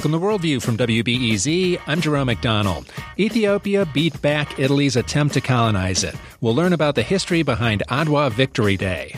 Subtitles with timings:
[0.00, 1.78] Welcome to Worldview from WBEZ.
[1.86, 2.88] I'm Jerome McDonnell.
[3.18, 6.14] Ethiopia beat back Italy's attempt to colonize it.
[6.40, 9.14] We'll learn about the history behind Adwa Victory Day.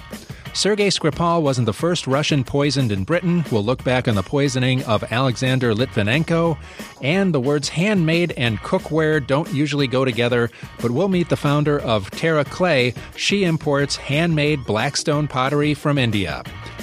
[0.54, 3.44] Sergei Skripal wasn't the first Russian poisoned in Britain.
[3.52, 6.58] We'll look back on the poisoning of Alexander Litvinenko.
[7.00, 11.78] And the words handmade and cookware don't usually go together, but we'll meet the founder
[11.78, 12.92] of Terra Clay.
[13.14, 16.42] She imports handmade blackstone pottery from India.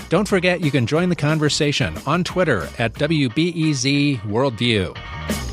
[0.10, 5.49] Don't forget you can join the conversation on Twitter at WBEZ Worldview.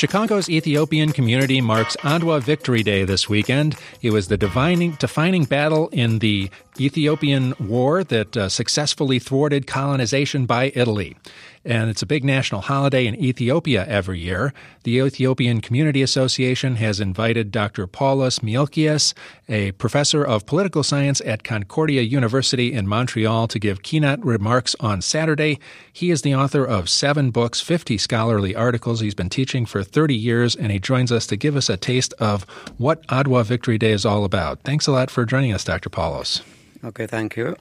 [0.00, 3.76] Chicago's Ethiopian community marks Adwa Victory Day this weekend.
[4.00, 6.48] It was the defining, defining battle in the
[6.80, 11.18] Ethiopian War that uh, successfully thwarted colonization by Italy
[11.64, 14.52] and it's a big national holiday in Ethiopia every year.
[14.84, 17.86] The Ethiopian Community Association has invited Dr.
[17.86, 19.12] Paulos Milkias,
[19.48, 25.02] a professor of political science at Concordia University in Montreal, to give keynote remarks on
[25.02, 25.58] Saturday.
[25.92, 29.00] He is the author of seven books, 50 scholarly articles.
[29.00, 32.14] He's been teaching for 30 years, and he joins us to give us a taste
[32.14, 32.44] of
[32.78, 34.60] what Adwa Victory Day is all about.
[34.62, 35.90] Thanks a lot for joining us, Dr.
[35.90, 36.42] Paulos.
[36.82, 37.56] Okay, thank you.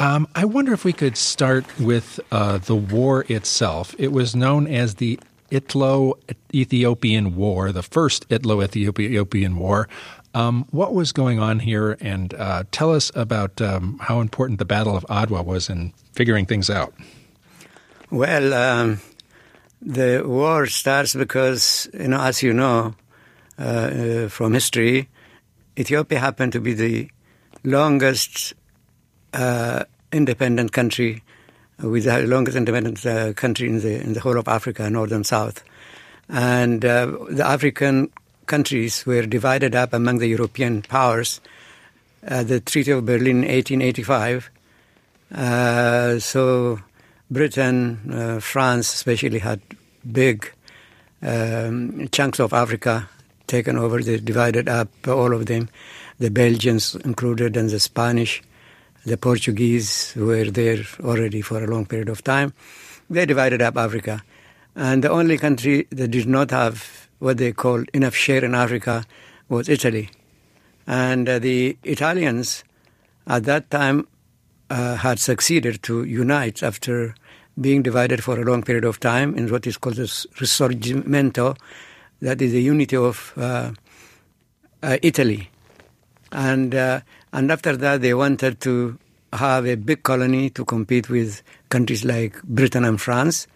[0.00, 3.94] Um, I wonder if we could start with uh, the war itself.
[3.98, 5.20] It was known as the
[5.50, 6.18] Italo
[6.54, 9.90] Ethiopian War, the first Italo Ethiopian War.
[10.32, 14.64] Um, what was going on here, and uh, tell us about um, how important the
[14.64, 16.94] Battle of Adwa was in figuring things out.
[18.10, 19.00] Well, um,
[19.82, 22.94] the war starts because, you know, as you know
[23.58, 25.10] uh, uh from history,
[25.78, 27.10] Ethiopia happened to be the
[27.64, 28.54] longest
[29.32, 31.22] uh, independent country
[31.82, 35.12] uh, with the longest independent uh, country in the in the whole of Africa, north
[35.12, 35.62] and south,
[36.28, 38.10] and uh, the African
[38.46, 41.40] countries were divided up among the European powers.
[42.26, 44.50] Uh, the Treaty of Berlin, 1885.
[45.34, 46.78] Uh, so
[47.30, 49.60] Britain, France, especially had
[50.12, 50.52] big
[51.22, 53.08] um, chunks of Africa
[53.46, 54.02] taken over.
[54.02, 55.68] They divided up all of them,
[56.18, 58.42] the Belgians included, and the Spanish
[59.04, 62.52] the Portuguese were there already for a long period of time.
[63.08, 64.22] They divided up Africa.
[64.76, 69.04] And the only country that did not have what they called enough share in Africa
[69.48, 70.10] was Italy.
[70.86, 72.64] And uh, the Italians
[73.26, 74.06] at that time
[74.70, 77.14] uh, had succeeded to unite after
[77.60, 81.56] being divided for a long period of time in what is called the Risorgimento,
[82.20, 83.72] that is the unity of uh,
[84.82, 85.50] uh Italy.
[86.32, 87.00] And uh,
[87.32, 88.98] and after that, they wanted to
[89.32, 93.46] have a big colony to compete with countries like Britain and France.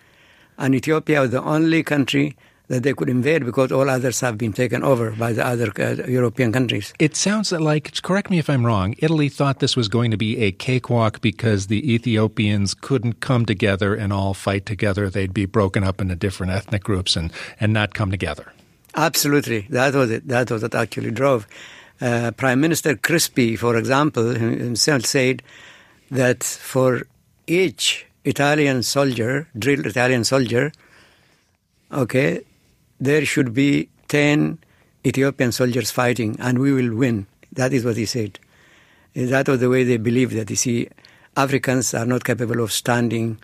[0.56, 2.36] And Ethiopia was the only country
[2.68, 6.06] that they could invade because all others have been taken over by the other uh,
[6.06, 6.94] European countries.
[6.98, 10.38] It sounds like, correct me if I'm wrong, Italy thought this was going to be
[10.38, 15.10] a cakewalk because the Ethiopians couldn't come together and all fight together.
[15.10, 18.52] They'd be broken up into different ethnic groups and, and not come together.
[18.94, 19.66] Absolutely.
[19.70, 20.28] That was it.
[20.28, 21.46] That was what actually drove.
[22.00, 25.42] Uh, Prime Minister Crispi, for example, himself said
[26.10, 27.02] that for
[27.46, 30.72] each Italian soldier, drilled Italian soldier,
[31.92, 32.40] okay,
[33.00, 34.58] there should be 10
[35.06, 37.26] Ethiopian soldiers fighting and we will win.
[37.52, 38.38] That is what he said.
[39.14, 40.50] That was the way they believed that.
[40.50, 40.88] You see,
[41.36, 43.38] Africans are not capable of standing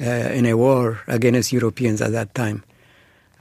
[0.00, 2.64] uh, in a war against Europeans at that time.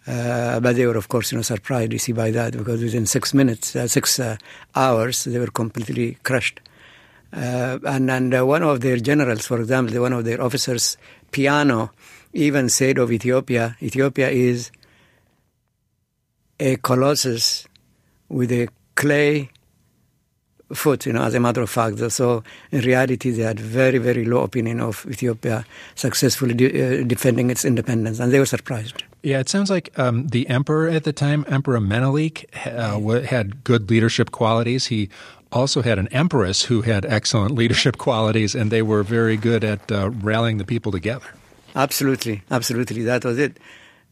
[0.07, 3.05] Uh, but they were, of course, you know, surprised, you see, by that because within
[3.05, 4.35] six minutes, uh, six uh,
[4.75, 6.59] hours, they were completely crushed.
[7.33, 10.97] Uh, and and uh, one of their generals, for example, one of their officers,
[11.31, 11.91] Piano,
[12.33, 14.71] even said of Ethiopia, Ethiopia is
[16.59, 17.67] a colossus
[18.27, 19.49] with a clay
[20.73, 21.99] foot, you know, as a matter of fact.
[22.11, 25.65] So in reality, they had very, very low opinion of Ethiopia
[25.95, 29.03] successfully de- uh, defending its independence, and they were surprised.
[29.23, 33.89] Yeah, it sounds like um, the emperor at the time, Emperor Menelik, uh, had good
[33.89, 34.87] leadership qualities.
[34.87, 35.09] He
[35.51, 39.91] also had an empress who had excellent leadership qualities, and they were very good at
[39.91, 41.27] uh, rallying the people together.
[41.75, 43.03] Absolutely, absolutely.
[43.03, 43.57] That was it.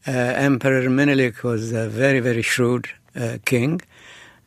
[0.06, 3.80] Uh, Emperor Menelik was a very, very shrewd uh, king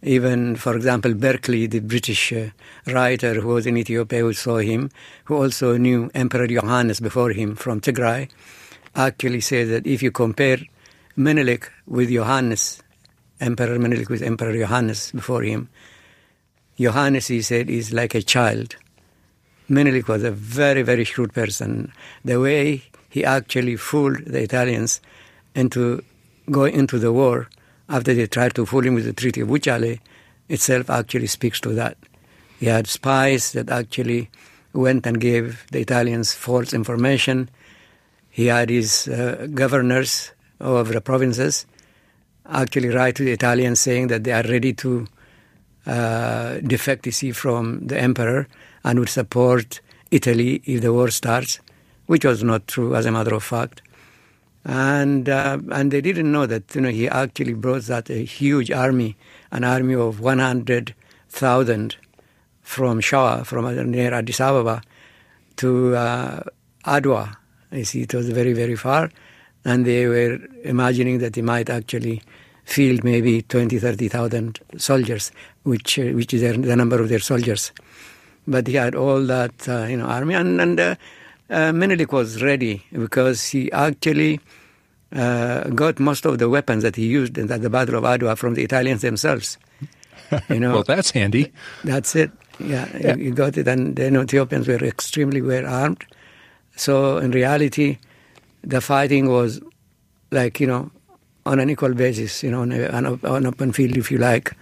[0.04, 2.50] even, for example, Berkeley, the British uh,
[2.88, 4.90] writer who was in Ethiopia, who saw him,
[5.26, 8.30] who also knew Emperor Johannes before him from Tigray,
[8.96, 10.60] actually said that if you compare
[11.16, 12.82] Menelik with Johannes,
[13.40, 15.70] Emperor Menelik with Emperor Johannes before him.
[16.80, 18.76] Johannes, he said, is like a child.
[19.70, 21.94] Menelik was a very, very shrewd person.
[22.26, 25.02] The way he actually fooled the Italians
[25.56, 26.04] into
[26.50, 27.48] going into the war
[27.94, 30.00] after they tried to fool him with the Treaty of Wuchale
[30.50, 31.96] itself actually speaks to that.
[32.60, 34.32] He had spies that actually
[34.74, 37.50] went and gave the Italians false information.
[38.32, 41.68] He had his uh, governors of the provinces
[42.50, 45.08] actually write to the Italians saying that they are ready to
[45.86, 48.48] uh, defect, you see, from the emperor
[48.84, 51.60] and would support Italy if the war starts,
[52.08, 53.84] which was not true, as a matter of fact.
[54.66, 58.72] And uh, and they didn't know that you know he actually brought that a huge
[58.72, 59.18] army,
[59.52, 60.96] an army of one hundred
[61.30, 61.98] thousand
[62.62, 64.82] from Shawa, from near Addis Ababa,
[65.58, 66.44] to uh,
[66.86, 67.36] Adwa.
[67.72, 69.12] You see, it was very very far,
[69.66, 72.22] and they were imagining that he might actually
[72.66, 75.32] field maybe 20, 30,000 soldiers,
[75.64, 77.72] which uh, which is the number of their soldiers.
[78.48, 80.98] But he had all that uh, you know army, and and
[81.54, 84.40] uh, Menelik was ready because he actually
[85.14, 88.56] uh, got most of the weapons that he used at the Battle of Adwa from
[88.56, 89.58] the Italians themselves.
[90.50, 91.52] You know, well, that's handy.
[91.84, 92.32] That's it.
[92.60, 93.16] Yeah, yeah.
[93.16, 96.04] You, got it, and the Ethiopians were extremely well armed.
[96.76, 98.00] So in reality,
[98.64, 99.62] the fighting was
[100.32, 100.92] like you know
[101.46, 104.54] on an equal basis, you know, on, a, on, open field, if you like.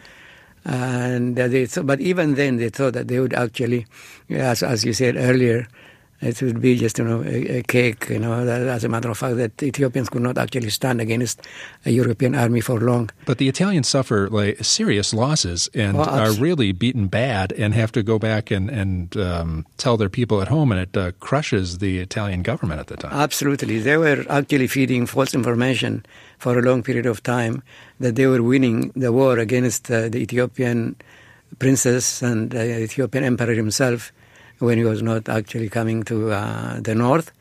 [0.66, 3.86] And they, but even then, they thought that they would actually,
[4.30, 5.68] as as you said earlier,
[6.21, 8.09] it would be just you know a, a, cake.
[8.09, 11.41] You know, as a matter of fact, that Ethiopians could not actually stand against
[11.85, 13.09] a European army for long.
[13.25, 17.91] But the Italians suffer like serious losses and well, are really beaten bad, and have
[17.94, 21.79] to go back and and um, tell their people at home, and it uh, crushes
[21.79, 23.12] the Italian government at the time.
[23.13, 26.06] Absolutely, they were actually feeding false information
[26.38, 27.63] for a long period of time
[28.00, 30.95] that they were winning the war against uh, the Ethiopian
[31.59, 34.12] princess and the Ethiopian emperor himself
[34.62, 37.31] when he was not actually coming to uh, the north.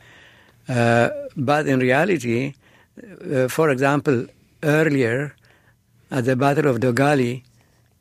[0.68, 2.54] Uh, but in reality,
[3.32, 4.26] uh, for example,
[4.62, 5.34] earlier
[6.10, 7.42] at the Battle of Dogali,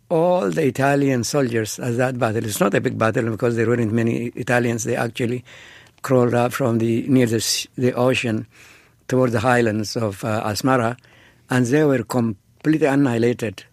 [0.09, 3.91] all the Italian soldiers at that battle, it's not a big battle because there weren't
[3.91, 5.43] many Italians, they actually
[6.01, 8.47] crawled up from the near the, the ocean
[9.07, 10.97] toward the highlands of uh, Asmara,
[11.49, 13.63] and they were completely annihilated.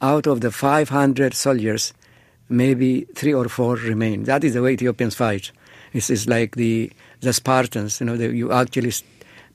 [0.00, 1.94] Out of the 500 soldiers,
[2.48, 4.24] maybe three or four remain.
[4.24, 5.50] That is the way Ethiopians fight.
[5.92, 8.00] It's, it's like the the Spartans.
[8.00, 8.92] You know, the, you actually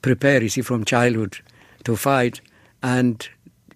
[0.02, 0.42] prepare.
[0.42, 1.38] You see, from childhood
[1.84, 2.42] to fight,
[2.82, 3.28] and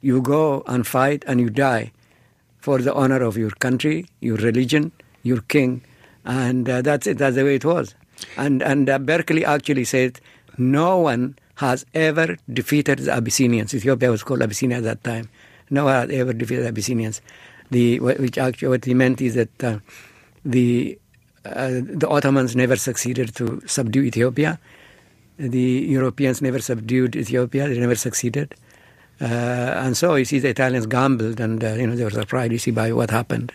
[0.02, 1.92] you go and fight, and you die
[2.60, 4.92] for the honor of your country, your religion,
[5.24, 5.82] your king,
[6.26, 7.18] and uh, that's it.
[7.18, 7.96] That's the way it was.
[8.38, 10.20] And and uh, Berkeley actually said,
[10.58, 13.74] no one has ever defeated the Abyssinians.
[13.74, 15.30] Ethiopia was called Abyssinia at that time.
[15.70, 17.22] No one had ever defeated the Abyssinians
[17.74, 19.78] the which actually what he meant is that uh,
[20.56, 20.98] the
[21.46, 24.60] uh, the Ottomans never succeeded to subdue Ethiopia.
[25.38, 27.68] The Europeans never subdued Ethiopia.
[27.68, 28.56] They never succeeded.
[29.22, 29.26] Uh,
[29.86, 32.58] and so you see the Italians gambled and, uh, you know, they were surprised, you
[32.58, 33.52] see, by what happened.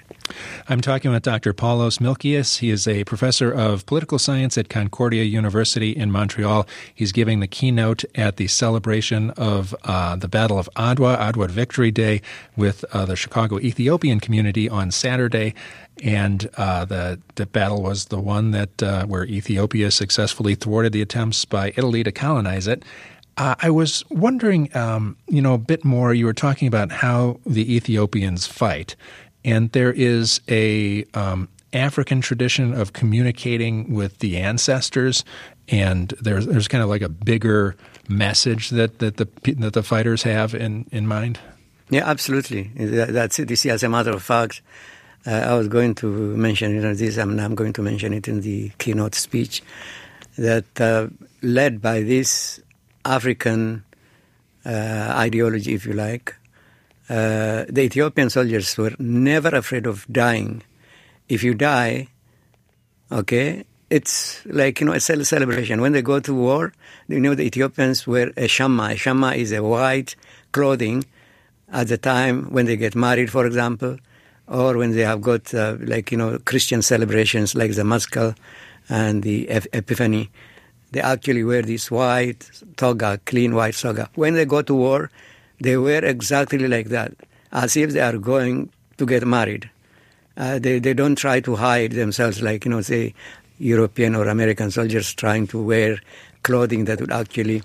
[0.69, 1.53] I'm talking with Dr.
[1.53, 2.59] Paulos Milkias.
[2.59, 6.67] He is a professor of political science at Concordia University in Montreal.
[6.95, 11.91] He's giving the keynote at the celebration of uh, the Battle of Adwa, Adwa Victory
[11.91, 12.23] Day,
[12.57, 15.55] with uh, the Chicago Ethiopian community on Saturday.
[16.03, 21.03] And uh, the the battle was the one that uh, where Ethiopia successfully thwarted the
[21.03, 22.85] attempts by Italy to colonize it.
[23.39, 26.13] Uh, I was wondering, um, you know, a bit more.
[26.13, 28.97] You were talking about how the Ethiopians fight,
[29.49, 35.25] and there is a um, African tradition of communicating with the ancestors,
[35.69, 37.75] and there's there's kind of like a bigger
[38.09, 41.39] message that that the that the fighters have in in mind.
[41.91, 42.71] Yeah, absolutely.
[42.75, 43.49] That's it.
[43.49, 44.61] You see, as a matter of fact,
[45.27, 48.29] uh, I was going to mention you know, this, and I'm going to mention it
[48.29, 49.63] in the keynote speech
[50.37, 51.09] that uh,
[51.41, 52.61] led by this
[53.07, 53.85] African
[54.67, 56.37] uh, ideology, if you like,
[57.09, 60.63] uh, the Ethiopian soldiers were never afraid of dying.
[61.29, 62.09] If you die,
[63.11, 65.81] okay, it's like, you know, a celebration.
[65.81, 66.73] When they go to war,
[67.09, 68.93] you know, the Ethiopians wear a shamma.
[68.93, 70.17] A shamma is a white
[70.53, 71.05] clothing
[71.73, 73.99] at the time when they get married, for example,
[74.47, 78.37] or when they have got, uh, like, you know, Christian celebrations like the Meskel
[78.89, 80.31] and the Epiphany
[80.91, 84.09] they actually wear this white toga, clean white toga.
[84.15, 85.11] When they go to war,
[85.61, 87.13] they wear exactly like that,
[87.53, 89.71] as if they are going to get married.
[90.37, 93.15] Uh, they, they don't try to hide themselves like, you know, say,
[93.59, 95.99] European or American soldiers trying to wear
[96.45, 97.63] clothing that would actually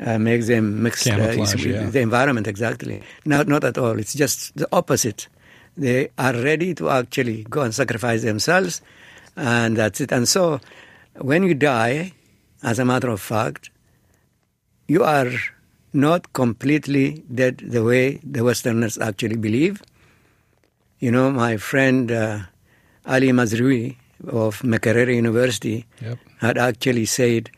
[0.00, 1.04] uh, makes them mixed.
[1.04, 1.86] Camouflage, yeah.
[1.90, 3.02] The environment, exactly.
[3.24, 3.98] Not, not at all.
[3.98, 5.28] It's just the opposite.
[5.76, 8.82] They are ready to actually go and sacrifice themselves,
[9.36, 10.10] and that's it.
[10.10, 10.60] And so,
[11.14, 12.12] when you die,
[12.64, 13.70] as a matter of fact,
[14.88, 15.30] you are
[15.92, 19.82] not completely dead the way the Westerners actually believe.
[20.98, 22.40] You know, my friend uh,
[23.06, 26.18] Ali Mazrui of Makerere University Yep.
[26.38, 27.50] had actually said,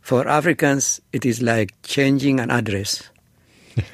[0.00, 3.10] for Africans, it is like changing an address.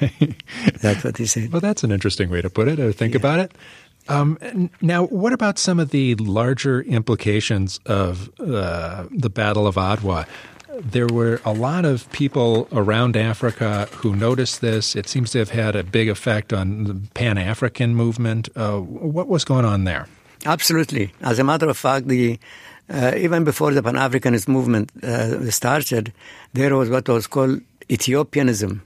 [0.81, 1.51] That's what he said.
[1.51, 3.51] Well, that's an interesting way to put it, or think about it.
[4.07, 10.27] Um, now, what about some of the larger implications of uh, the Battle of Adwa?
[10.81, 14.95] There were a lot of people around Africa who noticed this.
[14.95, 18.49] It seems to have had a big effect on the Pan African movement.
[18.55, 20.07] Uh, what was going on there?
[20.45, 21.13] Absolutely.
[21.21, 22.39] As a matter of fact, the
[22.89, 26.13] uh, even before the Pan Africanist movement uh, started,
[26.53, 28.83] there was what was called Ethiopianism.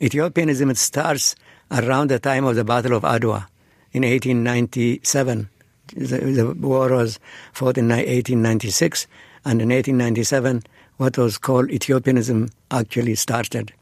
[0.00, 1.36] Ethiopianism starts
[1.70, 3.46] around the time of the Battle of Adwa
[3.92, 5.48] in 1897.
[5.94, 7.18] The, the war was
[7.52, 9.06] fought in 1896,
[9.44, 10.62] and in 1897,
[10.96, 13.72] what was called Ethiopianism actually started.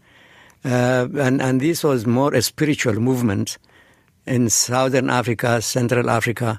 [0.65, 3.59] Uh, and, and this was more a spiritual movement
[4.27, 6.59] in southern Africa, Central Africa,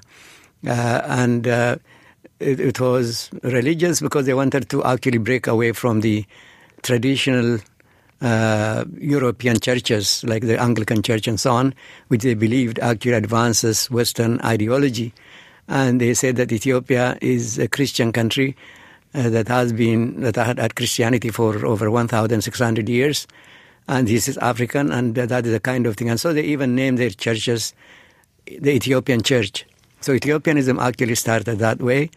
[0.66, 1.76] uh, and uh,
[2.40, 6.24] it, it, was religious because they wanted to actually break away from the
[6.82, 7.58] traditional
[8.20, 11.74] uh, European churches like the Anglican Church and so on,
[12.08, 15.12] which they believed actually advances Western ideology.
[15.68, 18.56] And they said that Ethiopia is a Christian country
[19.14, 23.26] uh, that has been that had, had Christianity for over 1,600 years,
[23.88, 26.08] and this is African, and that is the kind of thing.
[26.10, 27.74] And so they even named their churches
[28.46, 29.66] the Ethiopian Church.
[30.00, 32.10] So Ethiopianism actually started that way.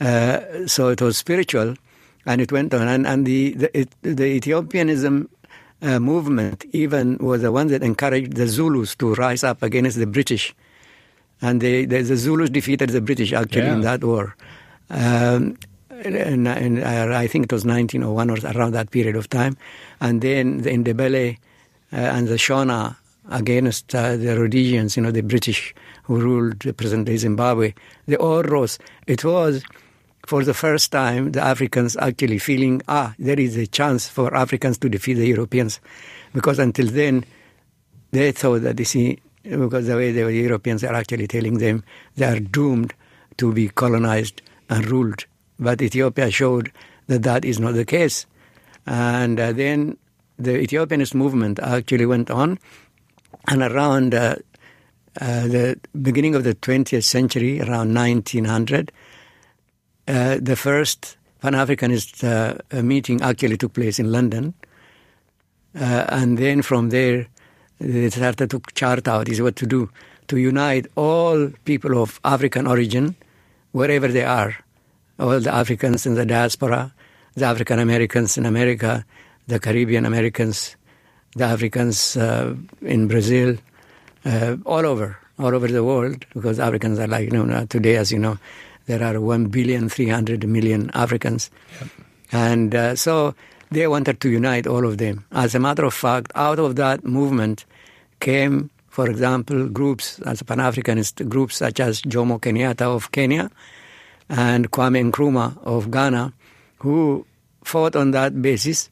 [0.00, 1.76] Uh, so it was spiritual,
[2.26, 2.88] and it went on.
[2.88, 5.28] And, and the the, it, the Ethiopianism
[5.80, 10.06] uh, movement even was the one that encouraged the Zulus to rise up against the
[10.06, 10.54] British,
[11.40, 13.74] and they, the, the Zulus defeated the British actually Yeah.
[13.74, 14.34] in that war.
[14.90, 15.56] Um,
[16.04, 19.56] in, uh, I think it was 1901 or around that period of time,
[20.00, 21.36] and then the Ndebele
[21.92, 22.96] uh, and the Shona
[23.30, 27.74] against uh, the Rhodesians, you know, the British who ruled the present-day Zimbabwe,
[28.06, 28.78] they all rose.
[29.06, 29.62] It was
[30.26, 34.78] for the first time the Africans actually feeling, ah, there is a chance for Africans
[34.78, 35.80] to defeat the Europeans,
[36.32, 37.24] because until then
[38.10, 41.84] they thought that you see, because the way the Europeans are actually telling them
[42.16, 42.94] they are doomed
[43.36, 45.24] to be colonized and ruled.
[45.62, 46.72] But Ethiopia showed
[47.06, 48.26] that that is not the case.
[48.86, 49.96] And uh, then
[50.38, 52.58] the Ethiopianist movement actually went on,
[53.48, 54.36] and around uh,
[55.20, 58.90] uh, the beginning of the 20th century, around 1900,
[60.08, 64.54] uh, the first Pan Africanist uh, meeting actually took place in London.
[65.78, 67.26] Uh, and then from there,
[67.78, 69.90] they started to chart out is what to do
[70.28, 73.16] to unite all people of African origin,
[73.72, 74.56] wherever they are,
[75.22, 76.92] all the Africans in the diaspora,
[77.34, 79.04] the African Americans in America,
[79.46, 80.76] the Caribbean Americans,
[81.36, 83.56] the Africans uh, in Brazil,
[84.24, 88.10] uh, all over, all over the world, because Africans are like, you know, today, as
[88.10, 88.36] you know,
[88.86, 91.50] there are 1 billion 300 million Africans.
[92.32, 93.34] And uh, so
[93.70, 95.24] they wanted to unite all of them.
[95.30, 97.64] As a matter of fact, out of that movement
[98.18, 103.50] came, for example, groups, as Pan Africanist groups such as Jomo Kenyatta of Kenya
[104.28, 106.32] and Kwame Nkrumah of Ghana,
[106.78, 107.26] who
[107.64, 108.90] fought on that basis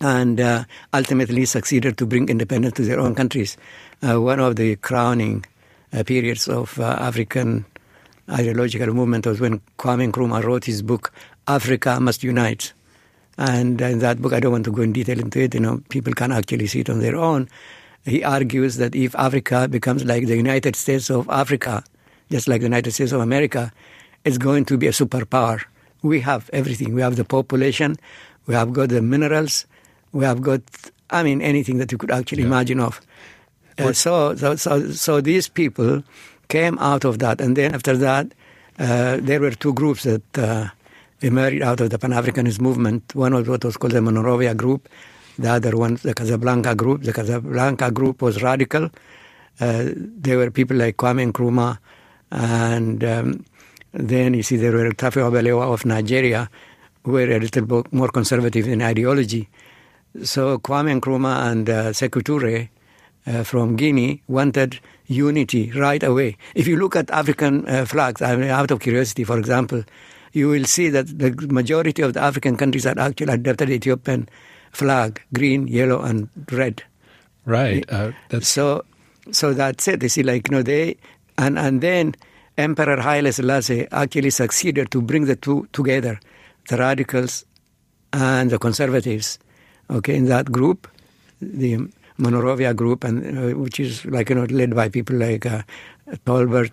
[0.00, 3.56] and uh, ultimately succeeded to bring independence to their own countries.
[4.02, 5.44] Uh, one of the crowning
[5.92, 7.64] uh, periods of uh, African
[8.30, 11.12] ideological movement was when Kwame Nkrumah wrote his book,
[11.46, 12.72] Africa Must Unite.
[13.36, 15.82] And in that book, I don't want to go in detail into it, you know,
[15.88, 17.48] people can actually see it on their own.
[18.04, 21.82] He argues that if Africa becomes like the United States of Africa,
[22.30, 23.72] just like the United States of America,
[24.24, 25.62] it's going to be a superpower.
[26.02, 26.94] We have everything.
[26.94, 27.96] We have the population,
[28.46, 29.66] we have got the minerals,
[30.12, 30.60] we have got,
[31.10, 32.48] I mean, anything that you could actually Yeah.
[32.48, 33.00] imagine of.
[33.78, 36.02] Uh, so, so, so, so these people
[36.48, 38.32] came out of that, and then after that,
[38.78, 40.68] uh, there were two groups that uh,
[41.22, 43.14] emerged out of the Pan Africanist movement.
[43.14, 44.88] One was what was called the Monrovia group,
[45.38, 47.02] the other one, the Casablanca group.
[47.02, 48.90] The Casablanca group was radical.
[49.58, 51.78] Uh, there were people like Kwame Nkrumah,
[52.30, 53.44] and um,
[53.94, 56.50] then you see there were Tafawa Balewa of Nigeria,
[57.04, 59.48] who were a little bit more conservative in ideology.
[60.22, 62.68] So Kwame Nkrumah and uh, Sekou Touré
[63.26, 66.36] uh, from Guinea wanted unity right away.
[66.54, 69.84] If you look at African uh, flags, I mean, out of curiosity, for example,
[70.32, 74.28] you will see that the majority of the African countries that actually adopted the Ethiopian
[74.72, 76.82] flag: green, yellow, and red.
[77.46, 77.84] Right.
[77.88, 78.84] Uh, that's so.
[79.30, 80.02] So that's it.
[80.02, 80.96] You see, like you know, they
[81.38, 82.14] and and then
[82.56, 86.20] Emperor Haile Selassie actually succeeded to bring the two together,
[86.68, 87.44] the radicals
[88.12, 89.38] and the conservatives.
[89.90, 90.88] Okay, in that group,
[91.40, 91.78] the
[92.16, 95.62] Monrovia group, and uh, which is like you know led by people like uh,
[96.24, 96.70] Tolbert,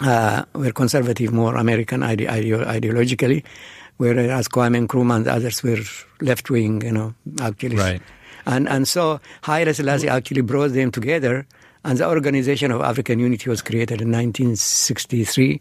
[0.00, 3.44] uh, were conservative, more American ide- ide- ideologically,
[3.98, 5.80] whereas Kwame Nkrumah and others were
[6.20, 7.76] left wing, you know, actually.
[7.76, 8.02] Right.
[8.46, 11.46] And and so Haile Selassie actually brought them together,
[11.88, 15.60] and the Organization of African Unity was created in 1963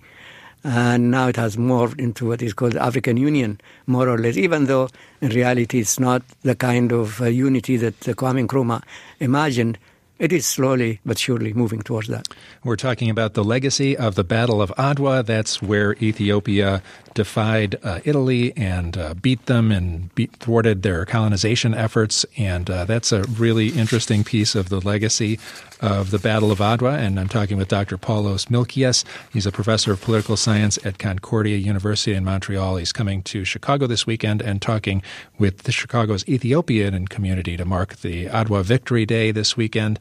[0.63, 4.35] and now it has morphed into what is called the African Union, more or less,
[4.35, 4.89] even though
[5.21, 8.83] in reality it's not the kind of uh, unity that uh, Kwame Nkrumah
[9.21, 9.77] imagined.
[10.19, 12.27] It is slowly but surely moving towards that.
[12.63, 15.23] We're talking about the legacy of the Battle of Adwa.
[15.23, 16.81] That's where Ethiopia
[17.13, 22.25] defied uh, Italy and uh, beat them and beat, thwarted their colonization efforts.
[22.35, 25.37] And uh, that's a really interesting piece of the legacy
[25.81, 26.97] of the Battle of Adwa.
[26.97, 27.97] And I'm talking with Dr.
[27.97, 29.03] Paulos Milkias.
[29.31, 32.77] He's a professor of political science at Concordia University in Montreal.
[32.77, 35.01] He's coming to Chicago this weekend and talking
[35.37, 39.99] with the Chicago's Ethiopian community to mark the Adwa Victory Day this weekend.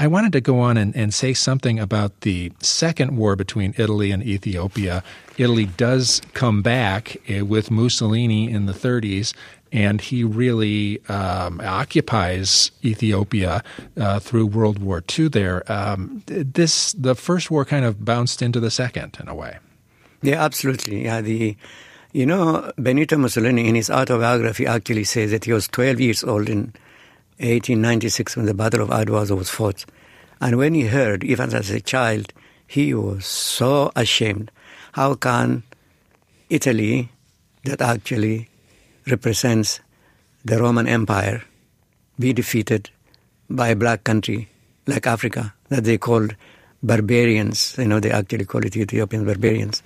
[0.00, 4.12] I wanted to go on and, and, say something about the second war between Italy
[4.12, 5.02] and Ethiopia.
[5.36, 9.34] Italy does come back uh, with Mussolini in the 30s,
[9.72, 13.62] and he really um, occupies Ethiopia
[13.96, 15.28] uh, through World War II.
[15.28, 19.58] There, um, this the first war kind of bounced into the second in a way.
[20.22, 21.04] Yeah, absolutely.
[21.04, 21.56] Yeah, the
[22.12, 26.48] you know Benito Mussolini in his autobiography actually says that he was 12 years old
[26.48, 26.72] in
[27.38, 29.84] 1896 when the Battle of Adwa was fought.
[30.40, 32.32] And when he heard, even as a child,
[32.66, 34.50] he was so ashamed.
[34.92, 35.62] How can
[36.50, 37.10] Italy,
[37.64, 38.48] that actually
[39.10, 39.80] represents
[40.44, 41.42] the Roman Empire,
[42.18, 42.90] be defeated
[43.50, 44.48] by a black country
[44.86, 46.34] like Africa that they called
[46.82, 47.76] barbarians?
[47.78, 49.82] You know, they actually call it Ethiopian barbarians.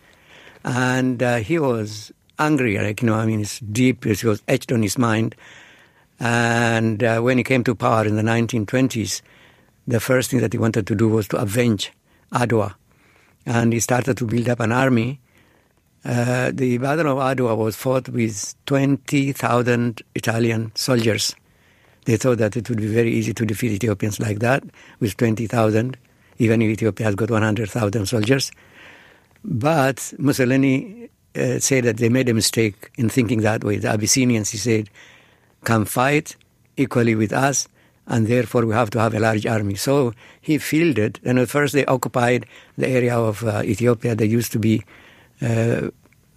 [0.64, 4.72] And uh, he was angry, like, you know, I mean, it's deep, it was etched
[4.72, 5.35] on his mind.
[6.20, 9.22] And uh, when he came to power in the 1920s,
[9.87, 11.92] the first thing that he wanted to do was to avenge
[12.32, 12.74] Adwa.
[13.44, 15.20] And he started to build up an army.
[16.04, 21.34] Uh, the Battle of Adwa was fought with 20,000 Italian soldiers.
[22.04, 24.64] They thought that it would be very easy to defeat Ethiopians like that
[24.98, 25.96] with 20,000,
[26.38, 28.50] even if Ethiopia has got 100,000 soldiers.
[29.44, 33.76] But Mussolini uh, said that they made a mistake in thinking that way.
[33.76, 34.90] The Abyssinians, he said,
[35.64, 36.34] can fight
[36.76, 37.68] equally with us,
[38.08, 39.76] and therefore we have to have a large army.
[39.76, 44.50] So he fielded, and at first they occupied the area of uh, Ethiopia that used
[44.52, 44.82] to be
[45.42, 45.90] uh,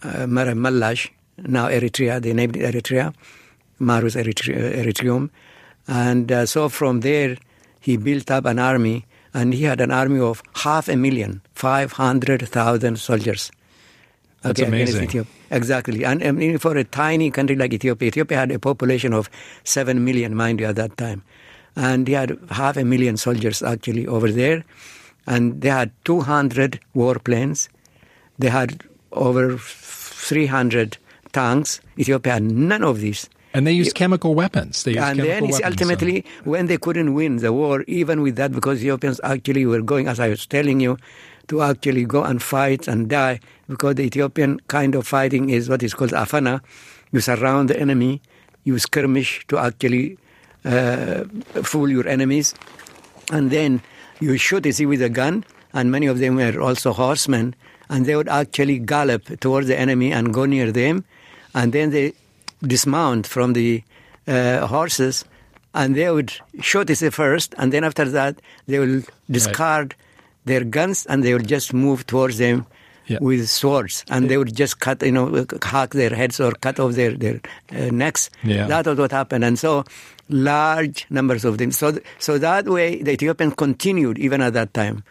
[0.03, 3.13] uh, Mallash, now Eritrea, they named it Eritrea,
[3.79, 5.29] Marus Eritre- Eritreum.
[5.87, 7.37] And uh, so from there,
[7.79, 12.97] he built up an army, and he had an army of half a million, 500,000
[12.97, 13.51] soldiers.
[14.41, 15.27] That's okay, amazing.
[15.51, 16.05] Exactly.
[16.05, 19.29] And I mean, for a tiny country like Ethiopia, Ethiopia had a population of
[19.63, 21.23] 7 million, mind you, at that time.
[21.75, 24.63] And they had half a million soldiers actually over there.
[25.27, 27.69] And they had 200 warplanes.
[28.37, 28.83] They had
[29.15, 30.97] over 300
[31.31, 31.81] tanks.
[31.97, 33.29] Ethiopia had none of these.
[33.53, 34.83] And they used chemical weapons.
[34.83, 36.51] They used and chemical then weapons, ultimately, so.
[36.51, 40.19] when they couldn't win the war, even with that, because Ethiopians actually were going, as
[40.19, 40.97] I was telling you,
[41.47, 45.83] to actually go and fight and die, because the Ethiopian kind of fighting is what
[45.83, 46.61] is called afana.
[47.13, 48.21] You surround the enemy,
[48.65, 50.17] you skirmish to actually
[50.65, 51.23] uh,
[51.63, 52.55] fool your enemies,
[53.31, 53.81] and then
[54.19, 57.55] you shoot, you see, with a gun, and many of them were also horsemen,
[57.89, 61.03] and they would actually gallop towards the enemy and go near them,
[61.53, 62.13] and then they
[62.61, 63.83] dismount from the
[64.27, 65.25] uh, horses,
[65.73, 70.45] and they would shoot it first, and then after that they will discard right.
[70.45, 72.65] their guns and they will just move towards them
[73.07, 73.17] yeah.
[73.21, 76.93] with swords, and they would just cut, you know, hack their heads or cut off
[76.93, 77.39] their their
[77.71, 78.29] uh, necks.
[78.43, 78.67] Yeah.
[78.67, 79.83] That was what happened, and so
[80.29, 81.71] large numbers of them.
[81.71, 85.03] So so that way the Ethiopians continued even at that time.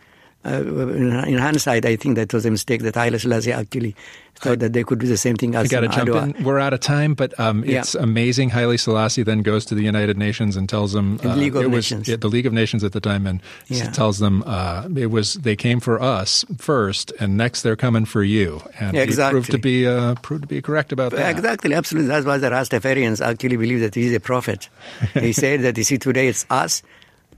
[0.47, 3.97] Uh, in hindsight, I think that was a mistake that Haile Selassie actually
[4.35, 6.37] thought that they could do the same thing as I got to jump Adwa.
[6.39, 6.45] in.
[6.45, 7.79] We're out of time, but um, Yeah.
[7.79, 8.51] it's amazing.
[8.51, 11.71] Haile Selassie then goes to the United Nations and tells them The League of it
[11.71, 12.09] was Nations.
[12.09, 13.89] yeah, the League of Nations at the time, and Yeah.
[13.93, 18.23] tells them uh, it was they came for us first, and next they're coming for
[18.23, 18.61] you.
[18.79, 19.59] And Yeah, he proved to exactly.
[19.59, 21.31] be uh, proved to be correct about that.
[21.31, 22.09] Exactly, absolutely.
[22.09, 24.69] That's why the Rastafarians actually believe that he's a prophet.
[25.15, 26.83] he said that, you see, today it's us,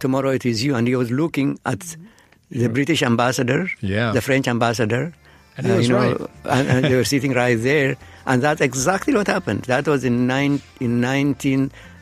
[0.00, 0.74] tomorrow it is you.
[0.74, 1.96] And he was looking at
[2.50, 4.12] the British ambassador, Yeah.
[4.12, 5.12] the French ambassador.
[5.56, 6.30] And he uh, was you know, right.
[6.44, 7.96] and, and they were sitting right there.
[8.26, 9.62] And that's exactly what happened.
[9.62, 11.00] That was in, nine, in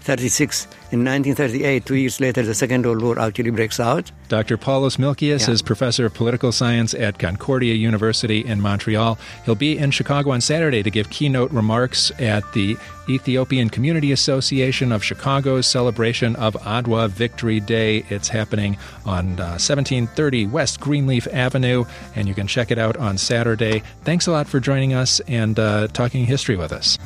[0.04, 1.84] 36 in 1938.
[1.86, 4.12] Two years later, the Second World War actually breaks out.
[4.28, 4.56] Dr.
[4.58, 5.54] Paulos Milkias Yeah.
[5.54, 9.18] is professor of political science at Concordia University in Montreal.
[9.44, 12.76] He'll be in Chicago on Saturday to give keynote remarks at the
[13.08, 18.04] Ethiopian Community Association of Chicago's celebration of Adwa Victory Day.
[18.08, 23.18] It's happening on uh, 1730 West Greenleaf Avenue, and you can check it out on
[23.18, 23.82] Saturday.
[24.04, 26.98] Thanks a lot for joining us and uh, talking history with us.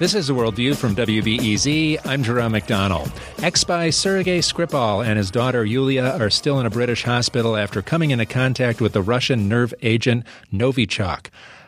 [0.00, 2.06] This is a worldview from WBEZ.
[2.06, 3.12] I'm Jerome McDonnell.
[3.44, 7.82] Ex spy Sergei Skripal and his daughter Yulia are still in a British hospital after
[7.82, 11.26] coming into contact with the Russian nerve agent Novichok.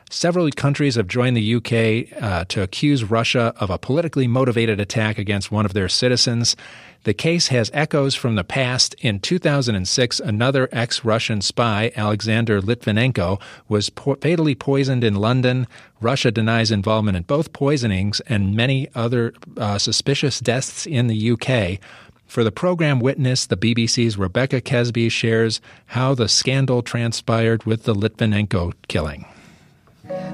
[0.08, 5.18] Several countries have joined the UK uh, to accuse Russia of a politically motivated attack
[5.18, 6.56] against one of their citizens.
[7.04, 8.94] The case has echoes from the past.
[9.00, 15.66] In 2006, another ex Russian spy, Alexander Litvinenko, was po- fatally poisoned in London.
[16.00, 21.80] Russia denies involvement in both poisonings and many other uh, suspicious deaths in the UK.
[22.26, 27.94] For the program Witness, the BBC's Rebecca Kesby shares how the scandal transpired with the
[27.94, 29.26] Litvinenko killing.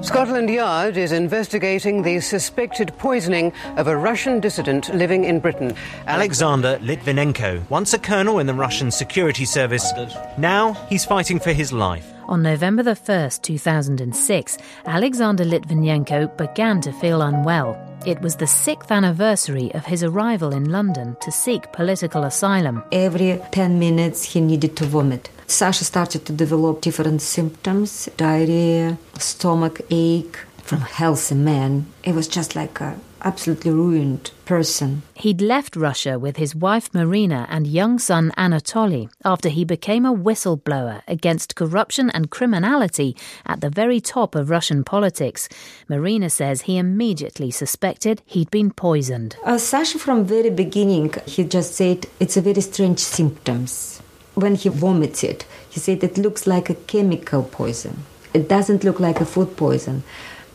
[0.01, 5.75] Scotland Yard is investigating the suspected poisoning of a Russian dissident living in Britain.
[6.07, 9.91] Alexander Litvinenko, once a colonel in the Russian security service,
[10.37, 12.11] now he's fighting for his life.
[12.29, 17.75] On November the 1st, 2006, Alexander Litvinenko began to feel unwell.
[18.05, 22.83] It was the sixth anniversary of his arrival in London to seek political asylum.
[22.91, 25.31] Every 10 minutes he needed to vomit.
[25.47, 30.37] Sasha started to develop different symptoms diarrhea, stomach ache.
[30.61, 31.87] From healthy men.
[32.03, 35.01] it was just like a absolutely ruined person.
[35.15, 40.15] He'd left Russia with his wife Marina and young son Anatoly after he became a
[40.15, 45.49] whistleblower against corruption and criminality at the very top of Russian politics.
[45.87, 49.35] Marina says he immediately suspected he'd been poisoned.
[49.43, 54.01] Uh, Sasha, from very beginning, he just said it's a very strange symptoms.
[54.35, 58.05] When he vomited, he said it looks like a chemical poison.
[58.33, 60.03] It doesn't look like a food poison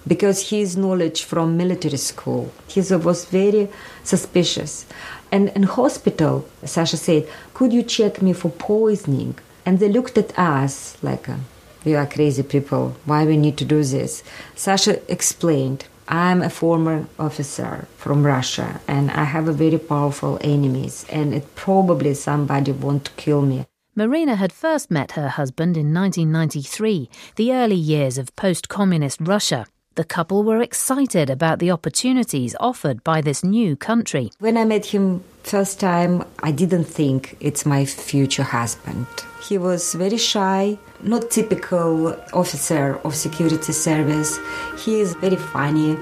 [0.07, 3.69] because his knowledge from military school, he was very
[4.03, 4.87] suspicious.
[5.33, 9.35] And in hospital, Sasha said, "Could you check me for poisoning?"
[9.67, 11.37] And they looked at us like, uh,
[11.85, 12.95] "We are crazy people.
[13.05, 14.23] Why we need to do this?"
[14.55, 21.07] Sasha explained, I'm a former officer from Russia and I have a very powerful enemies
[21.09, 23.65] and it probably somebody want to kill me.
[23.97, 29.67] Marina had first met her husband in 1993, the early years of post communist Russia.
[29.97, 34.31] The couple were excited about the opportunities offered by this new country.
[34.41, 39.07] When I met him first time, I didn't think it's my future husband.
[39.49, 44.37] He was very shy, not typical officer of security service.
[44.85, 45.97] He is very funny.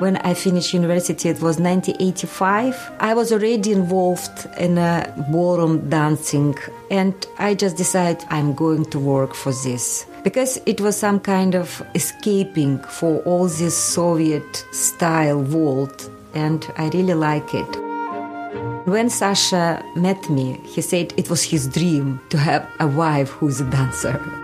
[0.00, 2.92] When I finished university, it was 1985.
[2.98, 6.56] I was already involved in a ballroom dancing,
[6.90, 11.54] and I just decided I'm going to work for this because it was some kind
[11.54, 17.76] of escaping for all this Soviet style world, and I really like it.
[18.86, 23.60] When Sasha met me, he said it was his dream to have a wife who's
[23.60, 24.43] a dancer.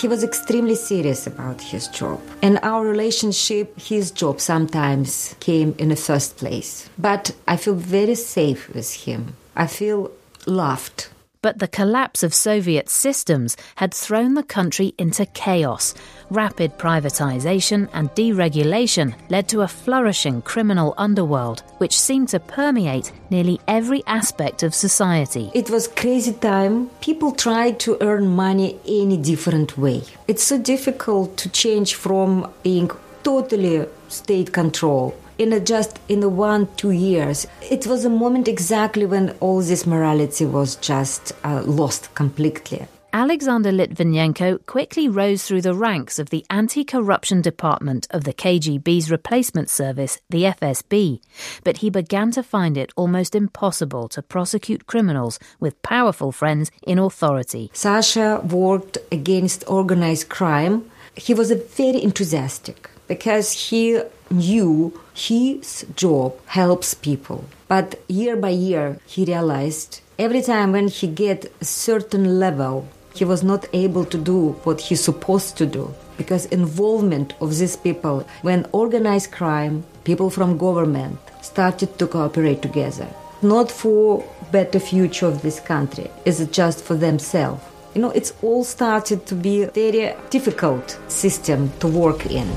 [0.00, 2.20] He was extremely serious about his job.
[2.42, 6.88] And our relationship, his job sometimes came in the first place.
[6.98, 9.36] But I feel very safe with him.
[9.54, 10.10] I feel
[10.46, 11.08] loved.
[11.42, 15.92] But the collapse of Soviet systems had thrown the country into chaos.
[16.32, 23.60] Rapid privatization and deregulation led to a flourishing criminal underworld, which seemed to permeate nearly
[23.68, 25.50] every aspect of society.
[25.52, 26.88] It was crazy time.
[27.02, 30.04] People tried to earn money any different way.
[30.26, 32.90] It's so difficult to change from being
[33.24, 38.48] totally state control in a just in a one two years it was a moment
[38.48, 45.60] exactly when all this morality was just uh, lost completely Alexander Litvinenko quickly rose through
[45.60, 51.20] the ranks of the anti corruption department of the KGB's replacement service, the FSB,
[51.62, 56.98] but he began to find it almost impossible to prosecute criminals with powerful friends in
[56.98, 57.70] authority.
[57.74, 60.90] Sasha worked against organized crime.
[61.14, 67.44] He was very enthusiastic because he knew his job helps people.
[67.68, 73.24] But year by year, he realized every time when he get a certain level, he
[73.24, 75.94] was not able to do what he's supposed to do.
[76.16, 83.08] because involvement of these people when organized crime, people from government started to cooperate together,
[83.42, 87.62] not for better future of this country, is just for themselves?
[87.94, 92.48] You know, it's all started to be a very difficult system to work in.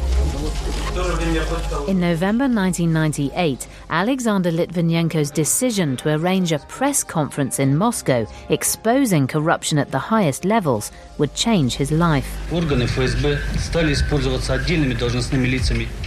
[0.95, 9.77] In November 1998, Alexander Litvinenko's decision to arrange a press conference in Moscow exposing corruption
[9.77, 12.49] at the highest levels would change his life.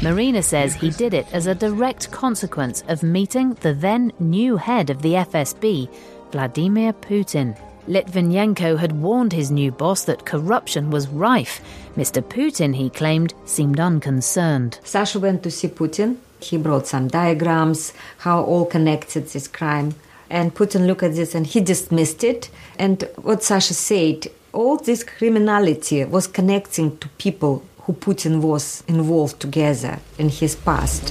[0.03, 4.89] Marina says he did it as a direct consequence of meeting the then new head
[4.89, 5.91] of the FSB,
[6.33, 7.55] Vladimir Putin.
[7.89, 11.61] Litvinenko had warned his new boss that corruption was rife.
[11.99, 12.23] Mr.
[12.23, 14.79] Putin, he claimed, seemed unconcerned.
[14.85, 16.19] Sasha went to see Putin.
[16.41, 19.97] He brought some diagrams, how all connected this crime.
[20.31, 22.51] And Putin looked at this and he dismissed it.
[22.79, 29.41] And what Sasha said, all this criminality was connecting to people who Putin was involved
[29.41, 31.09] together in his past.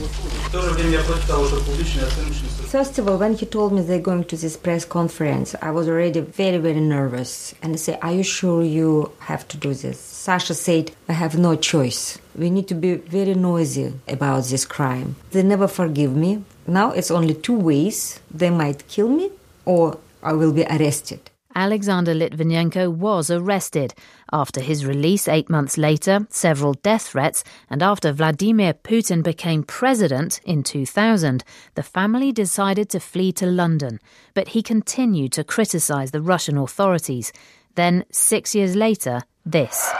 [2.69, 5.89] First of all, when he told me they're going to this press conference, I was
[5.89, 7.55] already very, very nervous.
[7.63, 9.99] And I said, Are you sure you have to do this?
[9.99, 12.19] Sasha said, I have no choice.
[12.35, 15.15] We need to be very noisy about this crime.
[15.31, 16.43] They never forgive me.
[16.67, 19.31] Now it's only two ways they might kill me
[19.65, 21.21] or I will be arrested.
[21.57, 23.95] Alexander Litvinenko was arrested.
[24.31, 30.39] After his release eight months later, several death threats, and after Vladimir Putin became president
[30.45, 31.43] in 2000,
[31.73, 33.99] the family decided to flee to London.
[34.35, 37.33] But he continued to criticize the Russian authorities.
[37.73, 39.91] Then, six years later, this.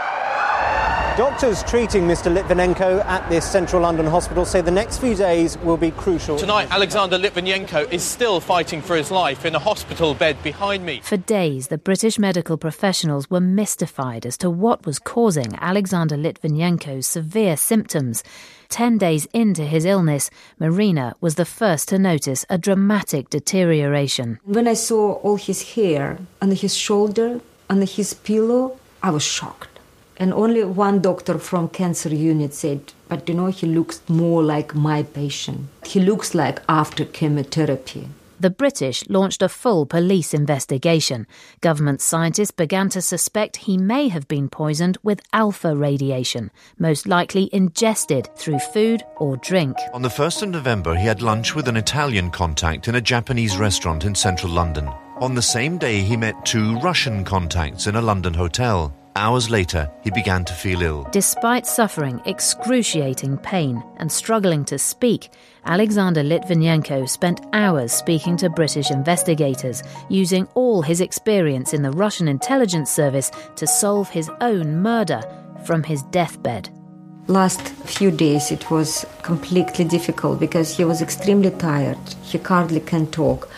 [1.18, 2.32] Doctors treating Mr.
[2.32, 6.38] Litvinenko at this central London hospital say the next few days will be crucial.
[6.38, 11.02] Tonight, Alexander Litvinenko is still fighting for his life in a hospital bed behind me.
[11.02, 17.08] For days, the British medical professionals were mystified as to what was causing Alexander Litvinenko's
[17.08, 18.24] severe symptoms.
[18.70, 24.38] Ten days into his illness, Marina was the first to notice a dramatic deterioration.
[24.44, 29.67] When I saw all his hair on his shoulder, on his pillow, I was shocked.
[30.18, 34.74] And only one doctor from cancer unit said, but you know, he looks more like
[34.74, 35.68] my patient.
[35.86, 38.10] He looks like after chemotherapy.
[38.40, 41.26] The British launched a full police investigation.
[41.62, 47.50] Government scientists began to suspect he may have been poisoned with alpha radiation, most likely
[47.52, 49.76] ingested through food or drink.
[49.92, 53.58] On the 1st of November, he had lunch with an Italian contact in a Japanese
[53.58, 54.88] restaurant in central London.
[55.20, 58.96] On the same day, he met two Russian contacts in a London hotel.
[59.18, 61.08] Hours later, he began to feel ill.
[61.12, 65.32] Despite suffering excruciating pain and struggling to speak,
[65.66, 72.28] Alexander Litvinenko spent hours speaking to British investigators, using all his experience in the Russian
[72.28, 75.24] intelligence service to solve his own murder
[75.66, 76.70] from his deathbed.
[77.26, 81.98] Last few days it was completely difficult because he was extremely tired.
[82.22, 83.50] He hardly can talk.